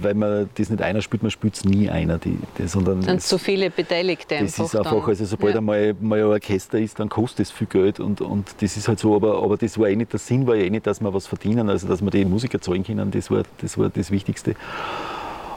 weil 0.00 0.14
man 0.14 0.48
das 0.54 0.70
nicht 0.70 0.82
einer 0.82 1.02
spielt, 1.02 1.22
man 1.22 1.30
spielt 1.30 1.54
es 1.54 1.64
nie 1.64 1.90
einer. 1.90 2.18
Die, 2.18 2.38
die, 2.58 2.66
sondern 2.66 3.02
sind 3.02 3.22
zu 3.22 3.38
viele 3.38 3.70
Beteiligte 3.70 4.38
Das 4.40 4.58
ist 4.58 4.76
einfach, 4.76 4.90
dann. 4.90 5.02
also 5.02 5.24
sobald 5.24 5.54
ja. 5.54 5.58
einmal 5.58 5.94
mal 6.00 6.20
ein 6.20 6.24
Orchester 6.26 6.78
ist, 6.78 6.98
dann 7.00 7.08
kostet 7.08 7.46
es 7.46 7.50
viel 7.50 7.66
Geld 7.66 8.00
und, 8.00 8.20
und 8.20 8.54
das 8.60 8.76
ist 8.76 8.88
halt 8.88 8.98
so, 8.98 9.14
aber, 9.14 9.42
aber 9.42 9.56
das 9.56 9.78
war 9.78 9.88
eh 9.88 9.96
nicht, 9.96 10.12
der 10.12 10.20
Sinn 10.20 10.46
war 10.46 10.56
eh 10.56 10.70
nicht, 10.70 10.86
dass 10.86 11.00
wir 11.00 11.12
was 11.12 11.26
verdienen, 11.26 11.68
also 11.68 11.86
dass 11.86 12.02
wir 12.02 12.10
die 12.10 12.24
Musiker 12.24 12.60
zahlen 12.60 12.84
können, 12.84 13.10
das 13.10 13.30
war 13.30 13.42
das, 13.58 13.78
war 13.78 13.88
das 13.88 14.10
Wichtigste. 14.10 14.54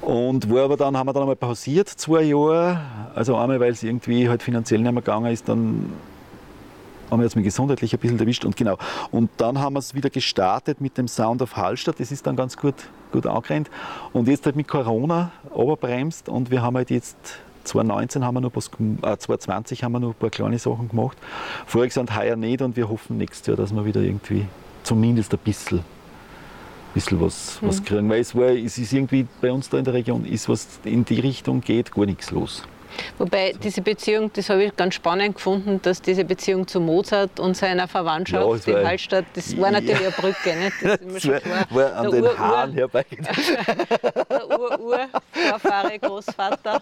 Und 0.02 0.50
wo 0.50 0.60
aber 0.60 0.78
dann 0.78 0.96
haben 0.96 1.08
wir 1.08 1.14
dann 1.14 1.24
einmal 1.24 1.36
pausiert, 1.36 1.90
zwei 1.90 2.22
Jahre, 2.22 2.80
also 3.14 3.36
einmal, 3.36 3.60
weil 3.60 3.74
es 3.74 3.84
irgendwie 3.84 4.30
halt 4.30 4.42
finanziell 4.42 4.82
nicht 4.82 4.92
mehr 4.92 5.02
gegangen 5.02 5.32
ist, 5.32 5.50
dann 5.50 5.92
haben 7.10 7.20
wir 7.20 7.26
jetzt 7.26 7.36
mich 7.36 7.46
gesundheitlich 7.46 7.94
ein 7.94 8.00
bisschen 8.00 8.20
erwischt 8.20 8.46
und 8.46 8.56
genau. 8.56 8.78
Und 9.12 9.30
dann 9.38 9.60
haben 9.60 9.74
wir 9.74 9.80
es 9.80 9.96
wieder 9.96 10.10
gestartet 10.10 10.82
mit 10.82 10.98
dem 10.98 11.08
Sound 11.08 11.42
of 11.42 11.56
Hallstatt. 11.56 12.00
Das 12.00 12.12
ist 12.12 12.26
dann 12.28 12.36
ganz 12.36 12.58
gut, 12.58 12.76
gut 13.12 13.26
angerannt. 13.26 13.70
Und 14.14 14.28
jetzt 14.28 14.46
halt 14.46 14.56
mit 14.56 14.68
Corona 14.68 15.32
oberbremst 15.52 16.30
und 16.30 16.52
wir 16.52 16.62
haben 16.62 16.76
halt 16.76 16.90
jetzt 16.90 17.18
2019 17.68 18.24
haben 18.24 18.36
wir 18.36 18.42
noch 18.42 18.56
was, 18.56 18.68
äh, 18.68 19.18
2020 19.18 19.84
haben 19.84 19.92
wir 19.92 20.00
noch 20.00 20.10
ein 20.10 20.16
paar 20.16 20.30
kleine 20.30 20.58
Sachen 20.58 20.90
gemacht. 20.90 21.18
Voriges 21.66 21.98
und 21.98 22.16
heuer 22.16 22.36
nicht 22.36 22.62
und 22.62 22.76
wir 22.76 22.90
hoffen 22.90 23.18
nächstes 23.18 23.48
Jahr, 23.48 23.58
dass 23.58 23.74
wir 23.74 23.86
wieder 23.86 24.02
irgendwie 24.02 24.46
zumindest 24.84 25.34
ein 25.34 25.40
bisschen, 25.44 25.82
bisschen 26.94 27.22
was, 27.22 27.62
mhm. 27.62 27.68
was 27.68 27.84
kriegen. 27.84 28.10
Weil 28.10 28.22
es, 28.22 28.34
war, 28.36 28.50
es 28.50 28.78
ist 28.78 28.94
irgendwie 28.94 29.28
bei 29.42 29.52
uns 29.52 29.70
da 29.70 29.78
in 29.78 29.86
der 29.86 29.94
Region, 29.94 30.26
ist 30.26 30.50
was 30.50 30.80
in 30.84 31.06
die 31.06 31.20
Richtung 31.20 31.62
geht, 31.62 31.92
gar 31.92 32.06
nichts 32.06 32.32
los. 32.32 32.64
Wobei 33.18 33.54
diese 33.62 33.82
Beziehung, 33.82 34.32
das 34.34 34.50
habe 34.50 34.64
ich 34.66 34.76
ganz 34.76 34.96
spannend 34.96 35.36
gefunden, 35.36 35.80
dass 35.82 36.02
diese 36.02 36.24
Beziehung 36.24 36.68
zu 36.68 36.80
Mozart 36.80 37.40
und 37.40 37.56
seiner 37.56 37.88
Verwandtschaft 37.88 38.68
ja, 38.68 38.80
in 38.80 38.88
Hallstatt, 38.88 39.26
das 39.34 39.58
war 39.58 39.72
natürlich 39.72 40.02
ja. 40.02 40.08
eine 40.08 40.16
Brücke. 40.16 40.56
Nicht? 40.56 40.76
Das, 40.82 41.00
das 41.14 41.28
war, 41.28 41.66
war, 41.70 41.96
an 41.96 42.12
der 42.12 42.22
den 42.22 42.24
Ur 42.24 42.38
Haaren 42.38 42.74
herbei. 42.74 43.06
der 44.30 44.48
Ur-Ur-Vorfahre, 44.48 46.00
Großvater. 46.00 46.82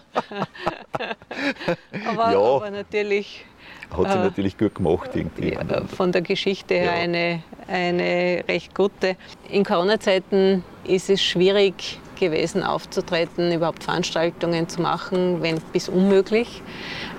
aber, 2.06 2.32
ja. 2.32 2.38
aber 2.38 2.70
natürlich 2.70 3.44
hat 3.90 4.12
sie 4.12 4.18
äh, 4.18 4.22
natürlich 4.22 4.58
gut 4.58 4.74
gemacht 4.74 5.10
irgendwie. 5.14 5.52
Ja, 5.52 5.84
von 5.86 6.12
der 6.12 6.22
Geschichte 6.22 6.74
her 6.74 6.96
ja. 6.96 7.02
eine, 7.02 7.42
eine 7.68 8.44
recht 8.48 8.74
gute. 8.74 9.16
In 9.50 9.64
Corona-Zeiten 9.64 10.64
ist 10.84 11.10
es 11.10 11.22
schwierig, 11.22 11.98
gewesen, 12.16 12.62
aufzutreten, 12.62 13.52
überhaupt 13.52 13.84
Veranstaltungen 13.84 14.68
zu 14.68 14.82
machen, 14.82 15.42
wenn 15.42 15.60
bis 15.72 15.88
unmöglich. 15.88 16.62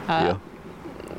Äh, 0.07 0.27
ja. 0.29 0.39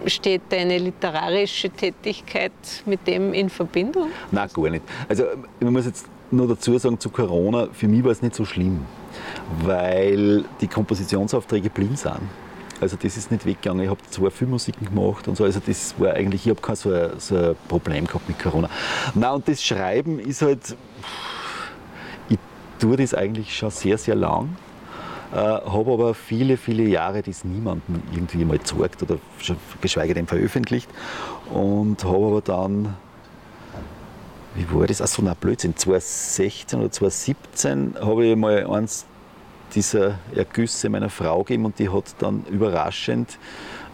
Steht 0.06 0.42
deine 0.50 0.78
literarische 0.78 1.70
Tätigkeit 1.70 2.52
mit 2.86 3.06
dem 3.06 3.32
in 3.34 3.50
Verbindung? 3.50 4.10
Nein, 4.30 4.48
gar 4.52 4.70
nicht. 4.70 4.84
Also 5.08 5.24
man 5.60 5.72
muss 5.72 5.86
jetzt 5.86 6.06
nur 6.30 6.46
dazu 6.46 6.78
sagen, 6.78 7.00
zu 7.00 7.10
Corona, 7.10 7.68
für 7.72 7.88
mich 7.88 8.04
war 8.04 8.12
es 8.12 8.22
nicht 8.22 8.34
so 8.34 8.44
schlimm. 8.44 8.84
weil 9.62 10.44
die 10.60 10.68
Kompositionsaufträge 10.68 11.70
blind 11.70 11.98
sind. 11.98 12.20
Also 12.80 12.96
das 13.00 13.16
ist 13.16 13.30
nicht 13.32 13.44
weggegangen. 13.44 13.82
Ich 13.82 13.90
habe 13.90 14.00
zwei 14.10 14.30
Filmmusiken 14.30 14.86
gemacht 14.86 15.26
und 15.26 15.36
so. 15.36 15.44
Also 15.44 15.60
das 15.64 15.94
war 15.98 16.14
eigentlich, 16.14 16.46
ich 16.46 16.50
habe 16.50 16.60
kein 16.60 16.76
so 16.76 16.90
so 17.18 17.36
ein 17.36 17.56
Problem 17.66 18.06
gehabt 18.06 18.28
mit 18.28 18.38
Corona. 18.38 18.70
Na 19.14 19.32
und 19.32 19.48
das 19.48 19.64
Schreiben 19.64 20.20
ist 20.20 20.42
halt, 20.42 20.76
tue 22.78 22.96
das 22.96 23.14
eigentlich 23.14 23.56
schon 23.56 23.70
sehr, 23.70 23.98
sehr 23.98 24.14
lang. 24.14 24.56
Äh, 25.32 25.36
habe 25.36 25.92
aber 25.92 26.14
viele, 26.14 26.56
viele 26.56 26.84
Jahre 26.84 27.22
das 27.22 27.44
niemandem 27.44 28.02
irgendwie 28.12 28.44
mal 28.44 28.58
gezeigt 28.58 29.02
oder 29.02 29.18
geschweige 29.80 30.14
denn 30.14 30.26
veröffentlicht. 30.26 30.88
Und 31.52 32.02
habe 32.04 32.26
aber 32.26 32.40
dann, 32.40 32.96
wie 34.54 34.72
war 34.72 34.86
das? 34.86 35.02
Achso, 35.02 35.20
na 35.22 35.34
Blödsinn, 35.34 35.76
2016 35.76 36.80
oder 36.80 36.90
2017 36.90 37.96
habe 38.00 38.26
ich 38.26 38.36
mal 38.36 38.66
eins 38.66 39.04
dieser 39.74 40.18
Ergüsse 40.34 40.88
meiner 40.88 41.10
Frau 41.10 41.44
gegeben 41.44 41.66
und 41.66 41.78
die 41.78 41.90
hat 41.90 42.14
dann 42.20 42.44
überraschend, 42.50 43.38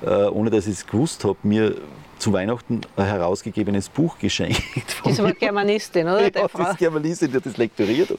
äh, 0.02 0.26
ohne 0.26 0.50
dass 0.50 0.68
ich 0.68 0.74
es 0.74 0.86
gewusst 0.86 1.24
habe, 1.24 1.36
mir 1.42 1.74
zu 2.18 2.32
Weihnachten 2.32 2.80
ein 2.96 3.06
herausgegebenes 3.06 3.88
Buch 3.88 4.18
geschenkt. 4.18 4.62
Das 5.04 5.22
war 5.22 5.32
Germanistin, 5.32 6.06
oder? 6.06 6.22
Ja, 6.22 6.30
das 6.30 6.70
ist 6.70 6.78
Germanistin, 6.78 7.30
die 7.30 7.36
hat 7.36 7.46
das 7.46 7.56
lektoriert. 7.56 8.10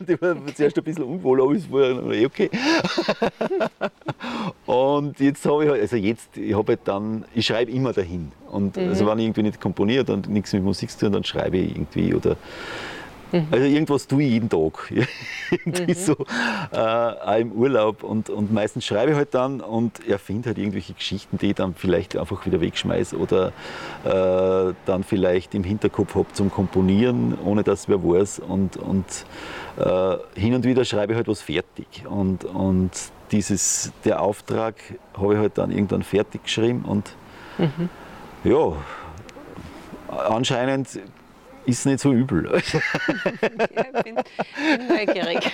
die 0.00 0.20
war 0.20 0.36
zuerst 0.54 0.78
ein 0.78 0.84
bisschen 0.84 1.04
unwohl, 1.04 1.42
aber 1.42 1.52
es 1.52 1.70
war 1.70 2.12
eh 2.12 2.26
okay. 2.26 2.50
Und 4.66 5.18
jetzt 5.20 5.44
habe 5.44 5.64
ich 5.64 5.70
halt, 5.70 5.80
also 5.82 5.96
jetzt, 5.96 6.36
ich 6.36 6.54
habe 6.54 6.72
halt 6.72 6.80
dann, 6.84 7.24
ich 7.34 7.46
schreibe 7.46 7.70
immer 7.70 7.92
dahin. 7.92 8.32
Und 8.50 8.76
mhm. 8.76 8.88
also 8.88 9.06
wenn 9.06 9.18
ich 9.18 9.24
irgendwie 9.26 9.42
nicht 9.42 9.60
komponiert 9.60 10.10
und 10.10 10.28
nichts 10.28 10.52
mit 10.52 10.62
Musik 10.62 10.90
zu 10.90 11.00
tun, 11.00 11.12
dann 11.12 11.24
schreibe 11.24 11.56
ich 11.58 11.70
irgendwie 11.70 12.14
oder 12.14 12.36
Mhm. 13.32 13.48
Also 13.50 13.66
irgendwas 13.66 14.06
tue 14.06 14.22
ich 14.22 14.30
jeden 14.30 14.48
Tag. 14.48 14.92
irgendwie 15.50 15.92
mhm. 15.92 15.94
so 15.94 16.16
äh, 16.72 16.78
auch 16.78 17.38
im 17.38 17.52
Urlaub. 17.52 18.02
Und, 18.02 18.30
und 18.30 18.52
meistens 18.52 18.84
schreibe 18.84 19.12
ich 19.12 19.16
halt 19.16 19.34
dann 19.34 19.60
und 19.60 20.06
erfinde 20.06 20.50
halt 20.50 20.58
irgendwelche 20.58 20.92
Geschichten, 20.92 21.38
die 21.38 21.48
ich 21.48 21.54
dann 21.54 21.74
vielleicht 21.74 22.16
einfach 22.16 22.44
wieder 22.46 22.60
wegschmeiße 22.60 23.16
oder 23.16 23.52
äh, 24.04 24.74
dann 24.86 25.04
vielleicht 25.04 25.54
im 25.54 25.64
Hinterkopf 25.64 26.14
habe 26.14 26.32
zum 26.32 26.50
Komponieren, 26.50 27.38
ohne 27.44 27.62
dass 27.62 27.88
wer 27.88 28.02
weiß. 28.02 28.40
Und, 28.40 28.76
und 28.76 29.06
äh, 29.78 30.16
hin 30.38 30.54
und 30.54 30.64
wieder 30.64 30.84
schreibe 30.84 31.12
ich 31.12 31.16
halt 31.16 31.28
was 31.28 31.42
fertig. 31.42 32.04
Und, 32.08 32.44
und 32.44 32.90
dieses, 33.32 33.92
der 34.04 34.20
Auftrag 34.20 34.74
habe 35.16 35.34
ich 35.34 35.40
halt 35.40 35.58
dann 35.58 35.70
irgendwann 35.70 36.02
fertig 36.02 36.44
geschrieben 36.44 36.84
und 36.86 37.14
mhm. 37.56 37.88
ja, 38.44 38.72
anscheinend 40.28 41.00
ist 41.66 41.86
nicht 41.86 42.00
so 42.00 42.12
übel. 42.12 42.60
ich 42.62 44.02
bin, 44.04 44.14
bin 44.14 44.88
neugierig. 44.88 45.50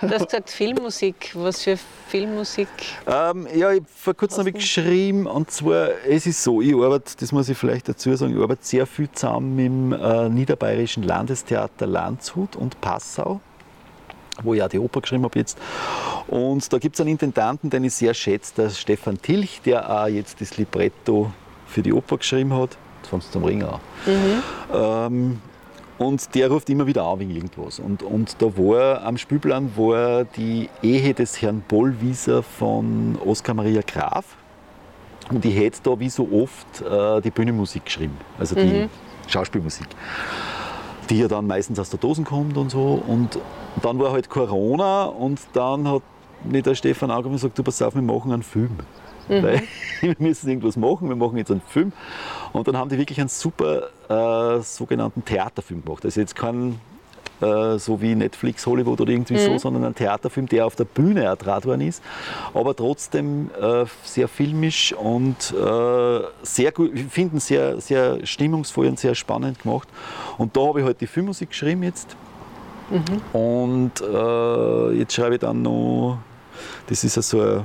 Du 0.00 0.10
hast 0.10 0.26
gesagt 0.26 0.50
Filmmusik. 0.50 1.32
Was 1.34 1.62
für 1.62 1.76
Filmmusik? 2.08 2.68
Ähm, 3.06 3.46
ja, 3.54 3.72
ich, 3.72 3.82
vor 3.94 4.14
kurzem 4.14 4.40
habe 4.40 4.50
ich 4.50 4.56
geschrieben 4.56 5.26
und 5.26 5.50
zwar, 5.50 5.88
es 6.08 6.26
ist 6.26 6.42
so, 6.42 6.60
ich 6.60 6.74
arbeite, 6.74 7.12
das 7.18 7.32
muss 7.32 7.48
ich 7.48 7.58
vielleicht 7.58 7.88
dazu 7.88 8.14
sagen, 8.14 8.36
ich 8.36 8.42
arbeite 8.42 8.64
sehr 8.64 8.86
viel 8.86 9.10
zusammen 9.10 9.56
mit 9.56 9.66
dem 9.66 9.92
äh, 9.92 10.28
Niederbayerischen 10.28 11.02
Landestheater 11.02 11.86
Landshut 11.86 12.56
und 12.56 12.80
Passau 12.80 13.40
wo 14.42 14.52
ich 14.52 14.60
auch 14.60 14.68
die 14.68 14.80
Oper 14.80 15.00
geschrieben 15.00 15.22
habe 15.22 15.38
jetzt. 15.38 15.56
Und 16.26 16.72
da 16.72 16.78
gibt 16.78 16.96
es 16.96 17.00
einen 17.00 17.10
Intendanten, 17.10 17.70
den 17.70 17.84
ich 17.84 17.94
sehr 17.94 18.14
schätze, 18.14 18.52
der 18.56 18.70
Stefan 18.70 19.22
Tilch, 19.22 19.60
der 19.64 19.88
auch 19.88 20.08
jetzt 20.08 20.40
das 20.40 20.56
Libretto 20.56 21.32
für 21.68 21.82
die 21.82 21.92
Oper 21.92 22.18
geschrieben 22.18 22.52
hat 22.52 22.76
von 23.06 23.20
zum 23.20 23.44
Ring 23.44 23.62
an. 23.62 23.80
Mhm. 24.06 24.42
Ähm, 24.72 25.38
und 25.96 26.34
der 26.34 26.50
ruft 26.50 26.68
immer 26.70 26.86
wieder 26.86 27.04
an 27.04 27.20
wegen 27.20 27.30
irgendwas. 27.30 27.78
Und, 27.78 28.02
und 28.02 28.36
da 28.42 28.46
war 28.58 29.02
am 29.02 29.16
Spielplan 29.16 29.70
war 29.76 30.24
die 30.24 30.68
Ehe 30.82 31.14
des 31.14 31.40
Herrn 31.40 31.62
Bollwieser 31.68 32.42
von 32.42 33.16
Oskar 33.24 33.54
Maria 33.54 33.82
Graf. 33.86 34.36
Und 35.30 35.44
ich 35.44 35.56
hätte 35.56 35.78
da 35.82 35.98
wie 35.98 36.10
so 36.10 36.28
oft 36.32 36.82
äh, 36.82 37.20
die 37.22 37.30
Bühnenmusik 37.30 37.86
geschrieben, 37.86 38.16
also 38.38 38.54
die 38.54 38.82
mhm. 38.82 38.90
Schauspielmusik, 39.26 39.86
die 41.08 41.18
ja 41.18 41.28
dann 41.28 41.46
meistens 41.46 41.78
aus 41.78 41.88
der 41.88 41.98
Dosen 41.98 42.24
kommt 42.24 42.58
und 42.58 42.70
so. 42.70 43.02
Und 43.06 43.38
dann 43.80 43.98
war 43.98 44.12
halt 44.12 44.28
Corona 44.28 45.04
und 45.04 45.40
dann 45.54 45.88
hat 45.88 46.02
mir 46.44 46.62
der 46.62 46.74
Stefan 46.74 47.10
angerufen 47.10 47.34
und 47.34 47.40
gesagt, 47.40 47.58
du 47.58 47.62
pass 47.62 47.80
auf, 47.80 47.94
wir 47.94 48.02
machen 48.02 48.32
einen 48.32 48.42
Film. 48.42 48.76
Mhm. 49.28 49.42
Weil 49.42 49.62
wir 50.00 50.16
müssen 50.18 50.48
irgendwas 50.48 50.76
machen, 50.76 51.08
wir 51.08 51.16
machen 51.16 51.36
jetzt 51.36 51.50
einen 51.50 51.62
Film. 51.62 51.92
Und 52.52 52.68
dann 52.68 52.76
haben 52.76 52.88
die 52.88 52.98
wirklich 52.98 53.20
einen 53.20 53.28
super 53.28 53.88
äh, 54.08 54.60
sogenannten 54.62 55.24
Theaterfilm 55.24 55.84
gemacht. 55.84 56.04
Also 56.04 56.20
jetzt 56.20 56.36
kein 56.36 56.80
äh, 57.40 57.78
so 57.78 58.00
wie 58.00 58.14
Netflix, 58.14 58.66
Hollywood 58.66 59.00
oder 59.00 59.12
irgendwie 59.12 59.34
mhm. 59.34 59.38
so, 59.38 59.58
sondern 59.58 59.84
ein 59.84 59.94
Theaterfilm, 59.94 60.46
der 60.46 60.66
auf 60.66 60.76
der 60.76 60.84
Bühne 60.84 61.24
ertrat 61.24 61.66
worden 61.66 61.82
ist, 61.82 62.02
aber 62.54 62.76
trotzdem 62.76 63.50
äh, 63.60 63.84
sehr 64.04 64.28
filmisch 64.28 64.92
und 64.92 65.52
äh, 65.52 66.20
sehr 66.42 66.72
gut, 66.72 66.92
ich 66.94 67.06
finde 67.06 67.40
sehr, 67.40 67.80
sehr 67.80 68.24
stimmungsvoll 68.24 68.86
und 68.86 68.98
sehr 68.98 69.14
spannend 69.14 69.62
gemacht. 69.62 69.88
Und 70.38 70.56
da 70.56 70.60
habe 70.60 70.80
ich 70.80 70.86
halt 70.86 71.00
die 71.00 71.06
Filmmusik 71.06 71.50
geschrieben 71.50 71.82
jetzt. 71.82 72.16
Mhm. 72.90 73.38
Und 73.38 74.00
äh, 74.00 74.98
jetzt 74.98 75.14
schreibe 75.14 75.34
ich 75.34 75.40
dann 75.40 75.62
noch, 75.62 76.18
das 76.86 77.02
ist 77.02 77.16
ja 77.16 77.22
so 77.22 77.40
eine 77.40 77.64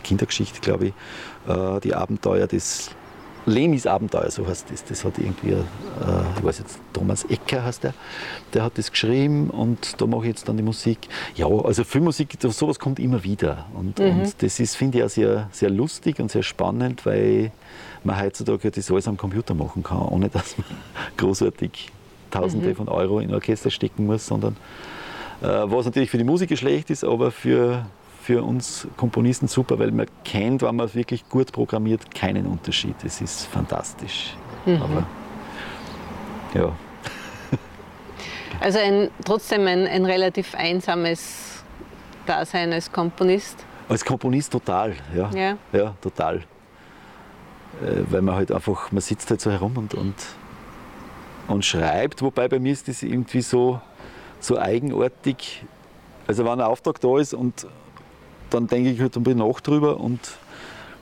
Kindergeschichte, 0.00 0.60
glaube 0.60 0.86
ich, 0.86 0.92
äh, 1.48 1.80
die 1.80 1.94
Abenteuer 1.94 2.46
des 2.46 2.90
Lemis 3.44 3.86
Abenteuer, 3.86 4.30
so 4.30 4.46
heißt 4.46 4.70
das. 4.70 4.84
Das 4.84 5.04
hat 5.04 5.18
irgendwie, 5.18 5.52
äh, 5.52 5.64
ich 6.36 6.44
weiß 6.44 6.60
jetzt, 6.60 6.78
Thomas 6.92 7.24
Ecker 7.24 7.64
heißt 7.64 7.84
der, 7.84 7.94
der 8.54 8.62
hat 8.62 8.78
das 8.78 8.90
geschrieben 8.90 9.50
und 9.50 10.00
da 10.00 10.06
mache 10.06 10.22
ich 10.22 10.28
jetzt 10.28 10.48
dann 10.48 10.56
die 10.56 10.62
Musik. 10.62 10.98
Ja, 11.34 11.48
also 11.48 11.82
Filmmusik, 11.82 12.36
sowas 12.40 12.78
kommt 12.78 13.00
immer 13.00 13.24
wieder. 13.24 13.66
Und, 13.74 13.98
mhm. 13.98 14.20
und 14.20 14.42
das 14.42 14.60
ist, 14.60 14.76
finde 14.76 14.98
ich, 14.98 15.04
auch 15.04 15.10
sehr, 15.10 15.48
sehr 15.50 15.70
lustig 15.70 16.20
und 16.20 16.30
sehr 16.30 16.44
spannend, 16.44 17.04
weil 17.04 17.50
man 18.04 18.20
heutzutage 18.20 18.70
das 18.70 18.90
alles 18.90 19.08
am 19.08 19.16
Computer 19.16 19.54
machen 19.54 19.82
kann, 19.82 20.02
ohne 20.02 20.28
dass 20.28 20.56
man 20.58 20.66
großartig 21.16 21.90
Tausende 22.30 22.68
mhm. 22.70 22.76
von 22.76 22.88
Euro 22.88 23.20
in 23.20 23.34
Orchester 23.34 23.70
stecken 23.70 24.06
muss, 24.06 24.26
sondern 24.26 24.56
äh, 25.42 25.46
was 25.46 25.84
natürlich 25.84 26.10
für 26.10 26.18
die 26.18 26.24
Musiker 26.24 26.56
schlecht 26.56 26.90
ist, 26.90 27.04
aber 27.04 27.30
für 27.30 27.84
für 28.22 28.44
uns 28.44 28.86
Komponisten 28.96 29.48
super, 29.48 29.78
weil 29.80 29.90
man 29.90 30.06
kennt, 30.22 30.62
wenn 30.62 30.76
man 30.76 30.86
es 30.86 30.94
wirklich 30.94 31.28
gut 31.28 31.50
programmiert, 31.50 32.14
keinen 32.14 32.46
Unterschied. 32.46 32.94
Es 33.04 33.20
ist 33.20 33.46
fantastisch. 33.46 34.36
Mhm. 34.64 34.82
Aber 34.82 35.06
ja. 36.54 36.72
Also 38.60 38.78
ein, 38.78 39.10
trotzdem 39.24 39.66
ein, 39.66 39.88
ein 39.88 40.04
relativ 40.04 40.54
einsames 40.54 41.64
Dasein 42.26 42.72
als 42.72 42.92
Komponist. 42.92 43.56
Als 43.88 44.04
Komponist 44.04 44.52
total, 44.52 44.94
ja. 45.16 45.28
Ja, 45.34 45.56
ja 45.72 45.94
total. 46.00 46.36
Äh, 46.36 48.04
weil 48.08 48.22
man 48.22 48.36
halt 48.36 48.52
einfach, 48.52 48.92
man 48.92 49.00
sitzt 49.00 49.30
halt 49.30 49.40
so 49.40 49.50
herum 49.50 49.76
und, 49.76 49.94
und, 49.94 50.14
und 51.48 51.64
schreibt, 51.64 52.22
wobei 52.22 52.46
bei 52.46 52.60
mir 52.60 52.72
ist 52.72 52.86
das 52.86 53.02
irgendwie 53.02 53.42
so, 53.42 53.80
so 54.38 54.56
eigenartig. 54.56 55.64
Also 56.28 56.44
wenn 56.44 56.52
ein 56.52 56.60
Auftrag 56.60 57.00
da 57.00 57.18
ist 57.18 57.34
und, 57.34 57.66
dann 58.52 58.66
denke 58.66 58.90
ich 58.90 59.00
halt 59.00 59.16
ein 59.16 59.22
bisschen 59.22 59.38
nach 59.38 59.60
drüber 59.60 59.98
und 60.00 60.20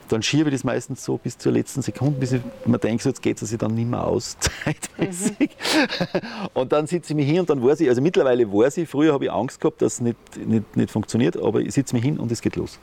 dann 0.09 0.21
schiebe 0.21 0.49
ich 0.49 0.55
das 0.55 0.63
meistens 0.63 1.05
so 1.05 1.17
bis 1.17 1.37
zur 1.37 1.53
letzten 1.53 1.81
Sekunde, 1.81 2.19
bis 2.19 2.33
ich 2.33 2.41
mir 2.65 2.79
denke, 2.79 3.01
so, 3.01 3.09
jetzt 3.09 3.21
geht 3.21 3.41
es 3.41 3.49
sich 3.49 3.57
dann 3.57 3.75
nicht 3.75 3.89
mehr 3.89 4.05
aus, 4.05 4.37
zeitmäßig. 4.63 5.37
Mhm. 5.39 6.47
Und 6.53 6.71
dann 6.73 6.87
sitze 6.87 7.13
ich 7.13 7.15
mich 7.15 7.27
hin 7.27 7.39
und 7.39 7.49
dann 7.49 7.63
weiß 7.63 7.79
ich, 7.79 7.89
also 7.89 8.01
mittlerweile 8.01 8.51
weiß 8.51 8.77
ich, 8.77 8.89
früher 8.89 9.13
habe 9.13 9.25
ich 9.25 9.31
Angst 9.31 9.61
gehabt, 9.61 9.81
dass 9.81 9.93
es 9.93 10.01
nicht, 10.01 10.17
nicht, 10.45 10.75
nicht 10.75 10.91
funktioniert, 10.91 11.37
aber 11.37 11.61
ich 11.61 11.73
sitze 11.73 11.95
mich 11.95 12.03
hin 12.03 12.19
und 12.19 12.31
es 12.31 12.41
geht 12.41 12.55
los. 12.57 12.77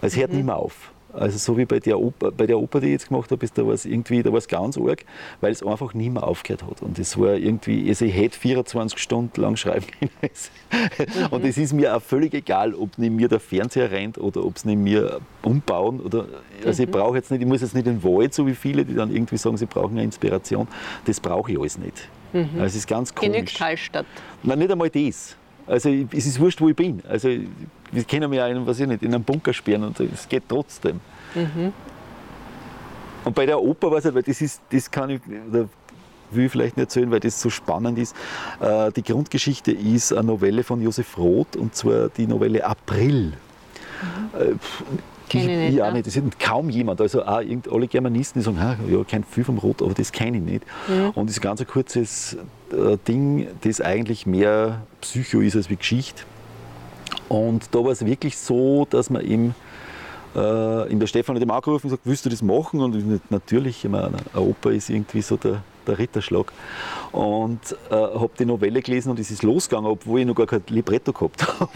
Es 0.00 0.16
hört 0.16 0.30
mhm. 0.30 0.36
nicht 0.36 0.46
mehr 0.46 0.56
auf. 0.56 0.92
Also 1.12 1.38
so 1.38 1.58
wie 1.58 1.64
bei 1.64 1.80
der 1.80 1.98
Oper, 1.98 2.30
bei 2.30 2.46
der 2.46 2.58
Oper 2.58 2.80
die 2.80 2.86
ich 2.86 2.92
jetzt 2.92 3.08
gemacht 3.08 3.30
habe, 3.30 3.44
ist 3.44 3.58
da 3.58 3.66
was 3.66 3.84
irgendwie, 3.84 4.22
da 4.22 4.30
war 4.30 4.38
es 4.38 4.48
ganz 4.48 4.78
arg, 4.78 5.04
weil 5.40 5.52
es 5.52 5.62
einfach 5.62 5.92
nie 5.94 6.10
mehr 6.10 6.24
aufgehört 6.24 6.62
hat. 6.62 6.82
Und 6.82 6.98
es 6.98 7.18
war 7.18 7.34
irgendwie, 7.34 7.88
also 7.88 8.04
ich 8.04 8.14
hätte 8.14 8.38
24 8.38 8.98
Stunden 8.98 9.40
lang 9.40 9.56
schreiben 9.56 9.86
können. 9.98 10.10
mhm. 10.20 11.26
Und 11.30 11.44
es 11.44 11.58
ist 11.58 11.72
mir 11.72 11.96
auch 11.96 12.02
völlig 12.02 12.34
egal, 12.34 12.74
ob 12.74 12.90
neben 12.96 13.16
mir 13.16 13.28
der 13.28 13.40
Fernseher 13.40 13.90
rennt 13.90 14.18
oder 14.18 14.44
ob 14.44 14.56
es 14.56 14.64
neben 14.64 14.84
mir 14.84 15.20
umbauen. 15.42 16.00
Oder, 16.00 16.26
also 16.64 16.82
mhm. 16.82 16.88
ich 16.88 16.94
brauche 16.94 17.16
jetzt 17.16 17.30
nicht, 17.30 17.40
ich 17.40 17.48
muss 17.48 17.60
jetzt 17.60 17.74
nicht 17.74 17.86
in 17.86 18.00
den 18.00 18.04
Wald, 18.04 18.32
so 18.32 18.46
wie 18.46 18.54
viele, 18.54 18.84
die 18.84 18.94
dann 18.94 19.14
irgendwie 19.14 19.36
sagen, 19.36 19.56
sie 19.56 19.66
brauchen 19.66 19.92
eine 19.92 20.04
Inspiration. 20.04 20.68
Das 21.06 21.18
brauche 21.18 21.50
ich 21.50 21.58
alles 21.58 21.78
nicht. 21.78 22.08
Mhm. 22.32 22.48
Also 22.54 22.66
es 22.66 22.76
ist 22.76 22.88
ganz 22.88 23.14
komisch. 23.14 23.32
Genügt 23.32 23.60
Hallstatt. 23.60 24.06
Nein, 24.42 24.58
nicht 24.58 24.70
einmal 24.70 24.90
das. 24.90 25.36
Also 25.66 25.88
es 25.88 26.26
ist 26.26 26.40
wurscht, 26.40 26.60
wo 26.60 26.68
ich 26.68 26.76
bin. 26.76 27.02
Also 27.08 27.28
wir 27.92 28.04
können 28.04 28.30
mich 28.30 28.40
auch 28.40 28.66
was 28.66 28.80
ich 28.80 28.86
nicht, 28.86 29.02
in 29.02 29.14
einen 29.14 29.24
Bunker 29.24 29.52
sperren 29.52 29.84
und 29.84 30.00
es 30.00 30.28
geht 30.28 30.44
trotzdem. 30.48 31.00
Mhm. 31.34 31.72
Und 33.24 33.34
bei 33.34 33.46
der 33.46 33.60
Oper 33.60 33.90
weiß 33.90 34.06
ich, 34.06 34.14
weil 34.14 34.22
das 34.22 34.40
ist, 34.40 34.60
das 34.70 34.90
kann 34.90 35.10
ich, 35.10 35.20
oder 35.48 35.68
will 36.30 36.46
ich 36.46 36.52
vielleicht 36.52 36.76
nicht 36.76 36.86
erzählen, 36.86 37.10
weil 37.10 37.20
das 37.20 37.40
so 37.40 37.50
spannend 37.50 37.98
ist. 37.98 38.14
Äh, 38.60 38.92
die 38.92 39.02
Grundgeschichte 39.02 39.72
ist 39.72 40.12
eine 40.12 40.24
Novelle 40.24 40.62
von 40.62 40.80
Josef 40.80 41.18
Roth 41.18 41.56
und 41.56 41.74
zwar 41.74 42.08
die 42.08 42.26
Novelle 42.26 42.64
April. 42.64 43.32
Mhm. 44.32 44.58
Kenn 45.28 45.42
ich 45.42 45.46
nicht, 45.46 45.74
ja, 45.74 45.86
ja. 45.86 45.92
nicht. 45.92 46.06
Das 46.08 46.16
ist 46.16 46.40
kaum 46.40 46.70
jemand. 46.70 47.00
Also 47.00 47.24
auch 47.24 47.40
irgend, 47.40 47.70
alle 47.70 47.86
Germanisten, 47.86 48.40
die 48.40 48.44
sagen, 48.44 48.60
"Ha, 48.60 48.76
ja, 48.88 49.04
kein 49.04 49.22
viel 49.22 49.44
vom 49.44 49.58
Rot, 49.58 49.80
aber 49.80 49.94
das 49.94 50.10
kenne 50.10 50.38
ich 50.38 50.42
nicht. 50.42 50.64
Mhm. 50.88 51.10
Und 51.10 51.28
das 51.28 51.36
ist 51.36 51.40
ganz 51.40 51.60
ein 51.60 51.68
kurzes 51.68 52.36
äh, 52.72 52.96
Ding, 53.06 53.46
das 53.60 53.80
eigentlich 53.80 54.26
mehr 54.26 54.82
Psycho 55.00 55.40
ist 55.40 55.54
als 55.54 55.70
wie 55.70 55.76
Geschichte. 55.76 56.24
Und 57.30 57.72
da 57.72 57.78
war 57.78 57.92
es 57.92 58.04
wirklich 58.04 58.36
so, 58.36 58.88
dass 58.90 59.08
man 59.08 59.24
ihm 59.24 59.54
äh, 60.34 60.90
in 60.90 60.98
der 60.98 61.06
Stefan 61.06 61.36
hat 61.36 61.42
ihm 61.42 61.50
angerufen 61.52 61.86
und 61.86 61.90
gesagt, 61.90 62.02
willst 62.04 62.26
du 62.26 62.28
das 62.28 62.42
machen? 62.42 62.80
Und 62.80 62.96
ich, 62.96 63.20
natürlich, 63.30 63.84
ich 63.84 63.90
meine, 63.90 64.16
eine 64.32 64.42
Oper 64.42 64.72
ist 64.72 64.90
irgendwie 64.90 65.22
so 65.22 65.36
der, 65.36 65.62
der 65.90 65.98
Ritterschlag. 65.98 66.52
Und 67.12 67.76
äh, 67.90 67.94
habe 67.94 68.30
die 68.38 68.44
Novelle 68.44 68.80
gelesen 68.80 69.10
und 69.10 69.18
es 69.18 69.30
ist 69.30 69.42
losgegangen, 69.42 69.90
obwohl 69.90 70.20
ich 70.20 70.26
noch 70.26 70.34
gar 70.34 70.46
kein 70.46 70.62
Libretto 70.68 71.12
gehabt 71.12 71.46
habe. 71.60 71.70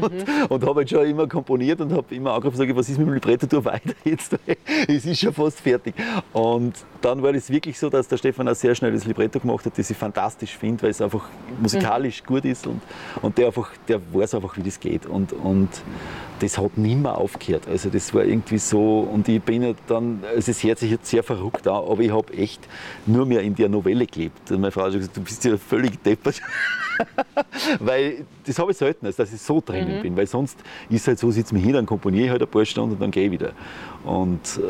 Und, 0.00 0.50
und 0.50 0.66
habe 0.66 0.80
halt 0.80 0.90
schon 0.90 1.06
immer 1.06 1.28
komponiert 1.28 1.80
und 1.80 1.92
habe 1.92 2.14
immer 2.14 2.32
angerufen 2.32 2.60
und 2.60 2.66
gesagt, 2.66 2.78
was 2.78 2.88
ist 2.88 2.98
mit 2.98 3.06
dem 3.06 3.14
Libretto, 3.14 3.46
tu 3.46 3.64
weiter 3.64 3.94
jetzt. 4.04 4.36
es 4.88 5.06
ist 5.06 5.20
schon 5.20 5.32
fast 5.32 5.60
fertig. 5.60 5.94
Und 6.32 6.74
dann 7.00 7.22
war 7.22 7.32
es 7.34 7.50
wirklich 7.50 7.78
so, 7.78 7.88
dass 7.88 8.08
der 8.08 8.16
Stefan 8.16 8.48
auch 8.48 8.54
sehr 8.54 8.74
schnell 8.74 8.92
das 8.92 9.06
Libretto 9.06 9.38
gemacht 9.38 9.64
hat, 9.64 9.78
das 9.78 9.90
ich 9.90 9.96
fantastisch 9.96 10.56
finde, 10.56 10.82
weil 10.82 10.90
es 10.90 11.00
einfach 11.00 11.28
musikalisch 11.60 12.24
gut 12.24 12.44
ist 12.44 12.66
und, 12.66 12.80
und 13.22 13.38
der, 13.38 13.46
einfach, 13.46 13.70
der 13.86 14.00
weiß 14.12 14.34
einfach, 14.34 14.56
wie 14.56 14.62
das 14.62 14.80
geht. 14.80 15.06
Und, 15.06 15.32
und 15.32 15.68
das 16.40 16.58
hat 16.58 16.76
nimmer 16.76 17.18
aufgehört. 17.18 17.68
Also 17.68 17.90
das 17.90 18.12
war 18.14 18.24
irgendwie 18.24 18.58
so, 18.58 19.00
und 19.00 19.28
ich 19.28 19.42
bin 19.42 19.74
dann, 19.86 20.22
also 20.34 20.50
es 20.50 20.62
hört 20.64 20.78
sich 20.78 20.90
jetzt 20.90 21.06
sehr 21.06 21.22
verrückt 21.22 21.66
an, 21.68 21.76
aber 21.76 22.00
ich 22.00 22.10
habe 22.10 22.32
echt 22.34 22.66
nur 23.06 23.26
mehr 23.26 23.42
in 23.42 23.54
der 23.60 23.68
Novelle 23.68 24.06
gelebt. 24.06 24.50
Und 24.50 24.60
meine 24.60 24.70
Frau 24.70 24.82
hat 24.82 24.92
gesagt, 24.92 25.16
du 25.16 25.22
bist 25.22 25.44
ja 25.44 25.56
völlig 25.56 26.02
deppert. 26.02 26.40
weil 27.80 28.24
das 28.44 28.58
habe 28.58 28.72
ich 28.72 28.76
selten, 28.76 29.06
also 29.06 29.22
dass 29.22 29.32
ich 29.32 29.40
so 29.40 29.62
drinnen 29.64 30.02
bin, 30.02 30.16
weil 30.16 30.26
sonst 30.26 30.58
ist 30.90 31.02
es 31.02 31.08
halt 31.08 31.18
so, 31.18 31.30
sitze 31.30 31.54
mich 31.54 31.64
hin, 31.64 31.72
dann 31.72 31.86
komponiere 31.86 32.26
ich 32.26 32.30
halt 32.30 32.42
ein 32.42 32.48
paar 32.48 32.64
Stunden 32.64 32.94
und 32.94 33.00
dann 33.00 33.10
gehe 33.10 33.26
ich 33.26 33.32
wieder. 33.32 33.52
Und 34.04 34.40
äh, 34.58 34.60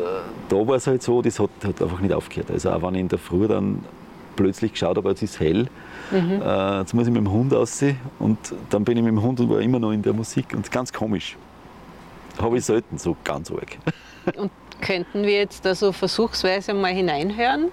da 0.49 0.55
war 0.55 0.75
es 0.75 0.87
halt 0.87 1.03
so, 1.03 1.21
das 1.21 1.39
hat, 1.39 1.49
hat 1.63 1.81
einfach 1.81 1.99
nicht 1.99 2.13
aufgehört. 2.13 2.51
Also 2.51 2.71
auch 2.71 2.81
wenn 2.81 2.95
ich 2.95 3.01
in 3.01 3.09
der 3.09 3.19
Früh 3.19 3.47
dann 3.47 3.83
plötzlich 4.35 4.71
geschaut 4.71 4.97
habe, 4.97 5.09
jetzt 5.09 5.21
ist 5.21 5.39
hell, 5.39 5.67
äh, 6.11 6.79
jetzt 6.79 6.93
muss 6.93 7.07
ich 7.07 7.13
mit 7.13 7.21
dem 7.21 7.31
Hund 7.31 7.53
aussehen 7.53 7.97
und 8.19 8.37
dann 8.69 8.83
bin 8.83 8.97
ich 8.97 9.03
mit 9.03 9.11
dem 9.11 9.21
Hund 9.21 9.39
und 9.39 9.49
war 9.49 9.61
immer 9.61 9.79
noch 9.79 9.91
in 9.91 10.01
der 10.01 10.13
Musik 10.13 10.53
und 10.53 10.71
ganz 10.71 10.91
komisch. 10.91 11.37
Habe 12.39 12.57
ich 12.57 12.65
selten 12.65 12.97
so 12.97 13.15
ganz 13.23 13.51
arg. 13.51 13.77
Und 14.37 14.51
könnten 14.79 15.23
wir 15.23 15.33
jetzt 15.33 15.65
da 15.65 15.75
so 15.75 15.91
versuchsweise 15.91 16.73
mal 16.73 16.93
hineinhören? 16.93 17.71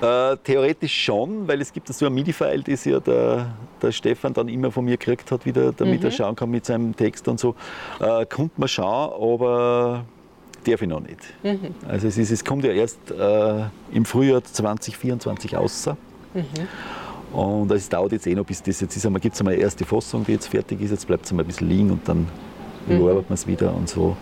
Äh, 0.00 0.36
theoretisch 0.44 1.04
schon, 1.04 1.48
weil 1.48 1.60
es 1.60 1.72
gibt 1.72 1.88
so 1.88 2.06
ein 2.06 2.14
MIDI-File, 2.14 2.62
das 2.62 2.84
ja 2.84 3.00
der, 3.00 3.54
der 3.80 3.92
Stefan 3.92 4.34
dann 4.34 4.48
immer 4.48 4.70
von 4.70 4.84
mir 4.84 4.96
gekriegt 4.98 5.30
hat, 5.30 5.46
wieder, 5.46 5.72
damit 5.72 6.04
er 6.04 6.10
schauen 6.10 6.36
kann 6.36 6.50
mit 6.50 6.66
seinem 6.66 6.94
Text 6.94 7.26
und 7.28 7.40
so. 7.40 7.54
Äh, 8.00 8.26
konnte 8.26 8.54
man 8.58 8.68
schauen, 8.68 9.12
aber 9.22 10.04
darf 10.64 10.82
ich 10.82 10.88
noch 10.88 11.00
nicht. 11.00 11.20
Also 11.88 12.08
es, 12.08 12.18
ist, 12.18 12.30
es 12.30 12.44
kommt 12.44 12.64
ja 12.64 12.72
erst 12.72 13.10
äh, 13.10 13.64
im 13.92 14.04
Frühjahr 14.04 14.44
2024 14.44 15.54
raus. 15.56 15.88
Und 17.32 17.70
es 17.72 17.88
dauert 17.88 18.12
jetzt 18.12 18.26
eh 18.26 18.34
noch, 18.34 18.44
bis 18.44 18.62
das 18.62 18.80
jetzt 18.80 18.96
ist. 18.96 19.06
Einmal 19.06 19.20
gibt 19.20 19.34
es 19.34 19.40
einmal 19.40 19.54
eine 19.54 19.62
erste 19.62 19.84
Fassung, 19.84 20.24
die 20.24 20.32
jetzt 20.32 20.48
fertig 20.48 20.80
ist. 20.80 20.90
Jetzt 20.90 21.06
bleibt 21.06 21.24
es 21.24 21.30
einmal 21.30 21.44
ein 21.44 21.48
bisschen 21.48 21.68
liegen 21.68 21.90
und 21.90 22.06
dann 22.08 22.28
überarbeitet 22.88 23.30
man 23.30 23.34
es 23.34 23.46
wieder 23.46 23.74
und 23.74 23.88
so. 23.88 24.16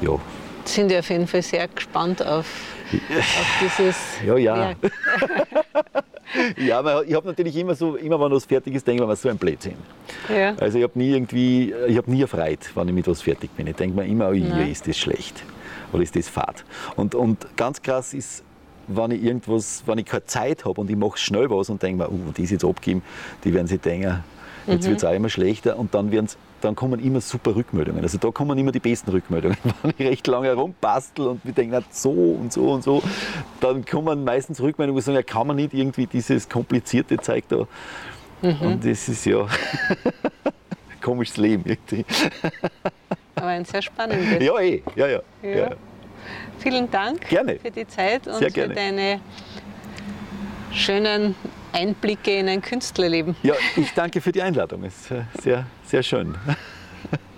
Ja, 0.00 0.12
Sind 0.64 0.90
wir 0.90 1.00
auf 1.00 1.10
jeden 1.10 1.26
Fall 1.26 1.42
sehr 1.42 1.68
gespannt 1.68 2.24
auf, 2.24 2.46
auf 2.92 3.46
dieses 3.60 3.96
Ja, 4.26 4.36
ja. 4.36 4.56
Werk. 4.56 4.76
ja 6.56 6.78
aber 6.78 7.04
ich 7.04 7.14
habe 7.14 7.28
natürlich 7.28 7.56
immer 7.56 7.74
so, 7.74 7.96
immer 7.96 8.20
wenn 8.20 8.32
was 8.32 8.44
fertig 8.44 8.74
ist, 8.74 8.86
denke 8.86 9.02
ich 9.02 9.08
mir, 9.08 9.16
so 9.16 9.28
ein 9.28 9.38
Blödsinn. 9.38 9.76
Ja. 10.28 10.54
Also 10.56 10.78
ich 10.78 10.84
habe 10.84 10.98
nie 10.98 11.10
irgendwie, 11.12 11.74
ich 11.88 11.96
habe 11.96 12.10
nie 12.10 12.22
erfreut, 12.22 12.70
wenn 12.74 12.88
ich 12.88 12.94
mit 12.94 13.06
was 13.08 13.22
fertig 13.22 13.50
bin. 13.56 13.66
Ich 13.66 13.76
denke 13.76 13.96
mir 13.96 14.06
immer, 14.06 14.28
oh 14.28 14.32
je, 14.32 14.48
Nein. 14.48 14.70
ist 14.70 14.86
das 14.86 14.98
schlecht 14.98 15.42
oder 15.92 16.02
ist 16.02 16.16
das 16.16 16.28
fad. 16.28 16.64
Und, 16.96 17.14
und 17.14 17.56
ganz 17.56 17.82
krass 17.82 18.14
ist, 18.14 18.44
wenn 18.88 19.10
ich 19.12 19.22
irgendwas, 19.22 19.82
wenn 19.86 19.98
ich 19.98 20.06
keine 20.06 20.24
Zeit 20.24 20.64
habe 20.64 20.80
und 20.80 20.90
ich 20.90 20.96
mache 20.96 21.18
schnell 21.18 21.48
was 21.50 21.70
und 21.70 21.82
denke 21.82 22.04
mir, 22.04 22.10
uh, 22.10 22.32
die 22.36 22.42
ist 22.42 22.50
jetzt 22.50 22.64
abgeben, 22.64 23.02
die 23.44 23.54
werden 23.54 23.66
sich 23.66 23.80
denken, 23.80 24.22
jetzt 24.66 24.86
wird 24.86 24.98
es 24.98 25.04
auch 25.04 25.12
immer 25.12 25.28
schlechter 25.28 25.78
und 25.78 25.94
dann, 25.94 26.10
dann 26.60 26.76
kommen 26.76 27.00
immer 27.00 27.20
super 27.20 27.54
Rückmeldungen. 27.54 28.02
Also 28.02 28.18
da 28.18 28.30
kommen 28.30 28.58
immer 28.58 28.72
die 28.72 28.80
besten 28.80 29.10
Rückmeldungen. 29.10 29.56
Wenn 29.82 29.94
ich 29.98 30.06
recht 30.06 30.26
lange 30.26 30.48
herumbastel 30.48 31.26
und 31.26 31.44
wir 31.44 31.52
denken, 31.52 31.84
so 31.90 32.10
und 32.10 32.52
so 32.52 32.72
und 32.72 32.84
so, 32.84 33.02
dann 33.60 33.84
kommen 33.84 34.24
meistens 34.24 34.60
Rückmeldungen, 34.60 34.96
wo 34.96 35.00
sie 35.00 35.06
sagen, 35.06 35.16
ja, 35.16 35.22
kann 35.22 35.46
man 35.46 35.56
nicht 35.56 35.74
irgendwie 35.74 36.06
dieses 36.06 36.48
komplizierte 36.48 37.18
Zeug 37.18 37.44
da. 37.48 37.66
Und 38.42 38.84
das 38.84 39.08
ist 39.08 39.24
ja 39.24 39.46
komisches 41.02 41.36
Leben 41.36 41.62
irgendwie. 41.64 42.04
Aber 43.36 43.46
ein 43.46 43.64
sehr 43.64 43.82
spannendes. 43.82 44.42
Ja, 44.42 44.58
eh, 44.58 44.82
ja, 44.96 45.06
ja. 45.06 45.20
Ja. 45.42 45.50
ja. 45.50 45.70
Vielen 46.58 46.90
Dank 46.90 47.28
Gerne. 47.28 47.58
für 47.58 47.70
die 47.70 47.86
Zeit 47.86 48.26
und 48.28 48.36
für 48.36 48.68
deine 48.68 49.20
schönen 50.72 51.34
Einblicke 51.72 52.38
in 52.38 52.48
ein 52.48 52.62
Künstlerleben. 52.62 53.36
Ja, 53.42 53.54
ich 53.76 53.92
danke 53.94 54.20
für 54.20 54.32
die 54.32 54.42
Einladung. 54.42 54.84
Es 54.84 55.02
ist 55.02 55.10
äh, 55.10 55.22
sehr, 55.40 55.66
sehr 55.84 56.02
schön. 56.02 56.36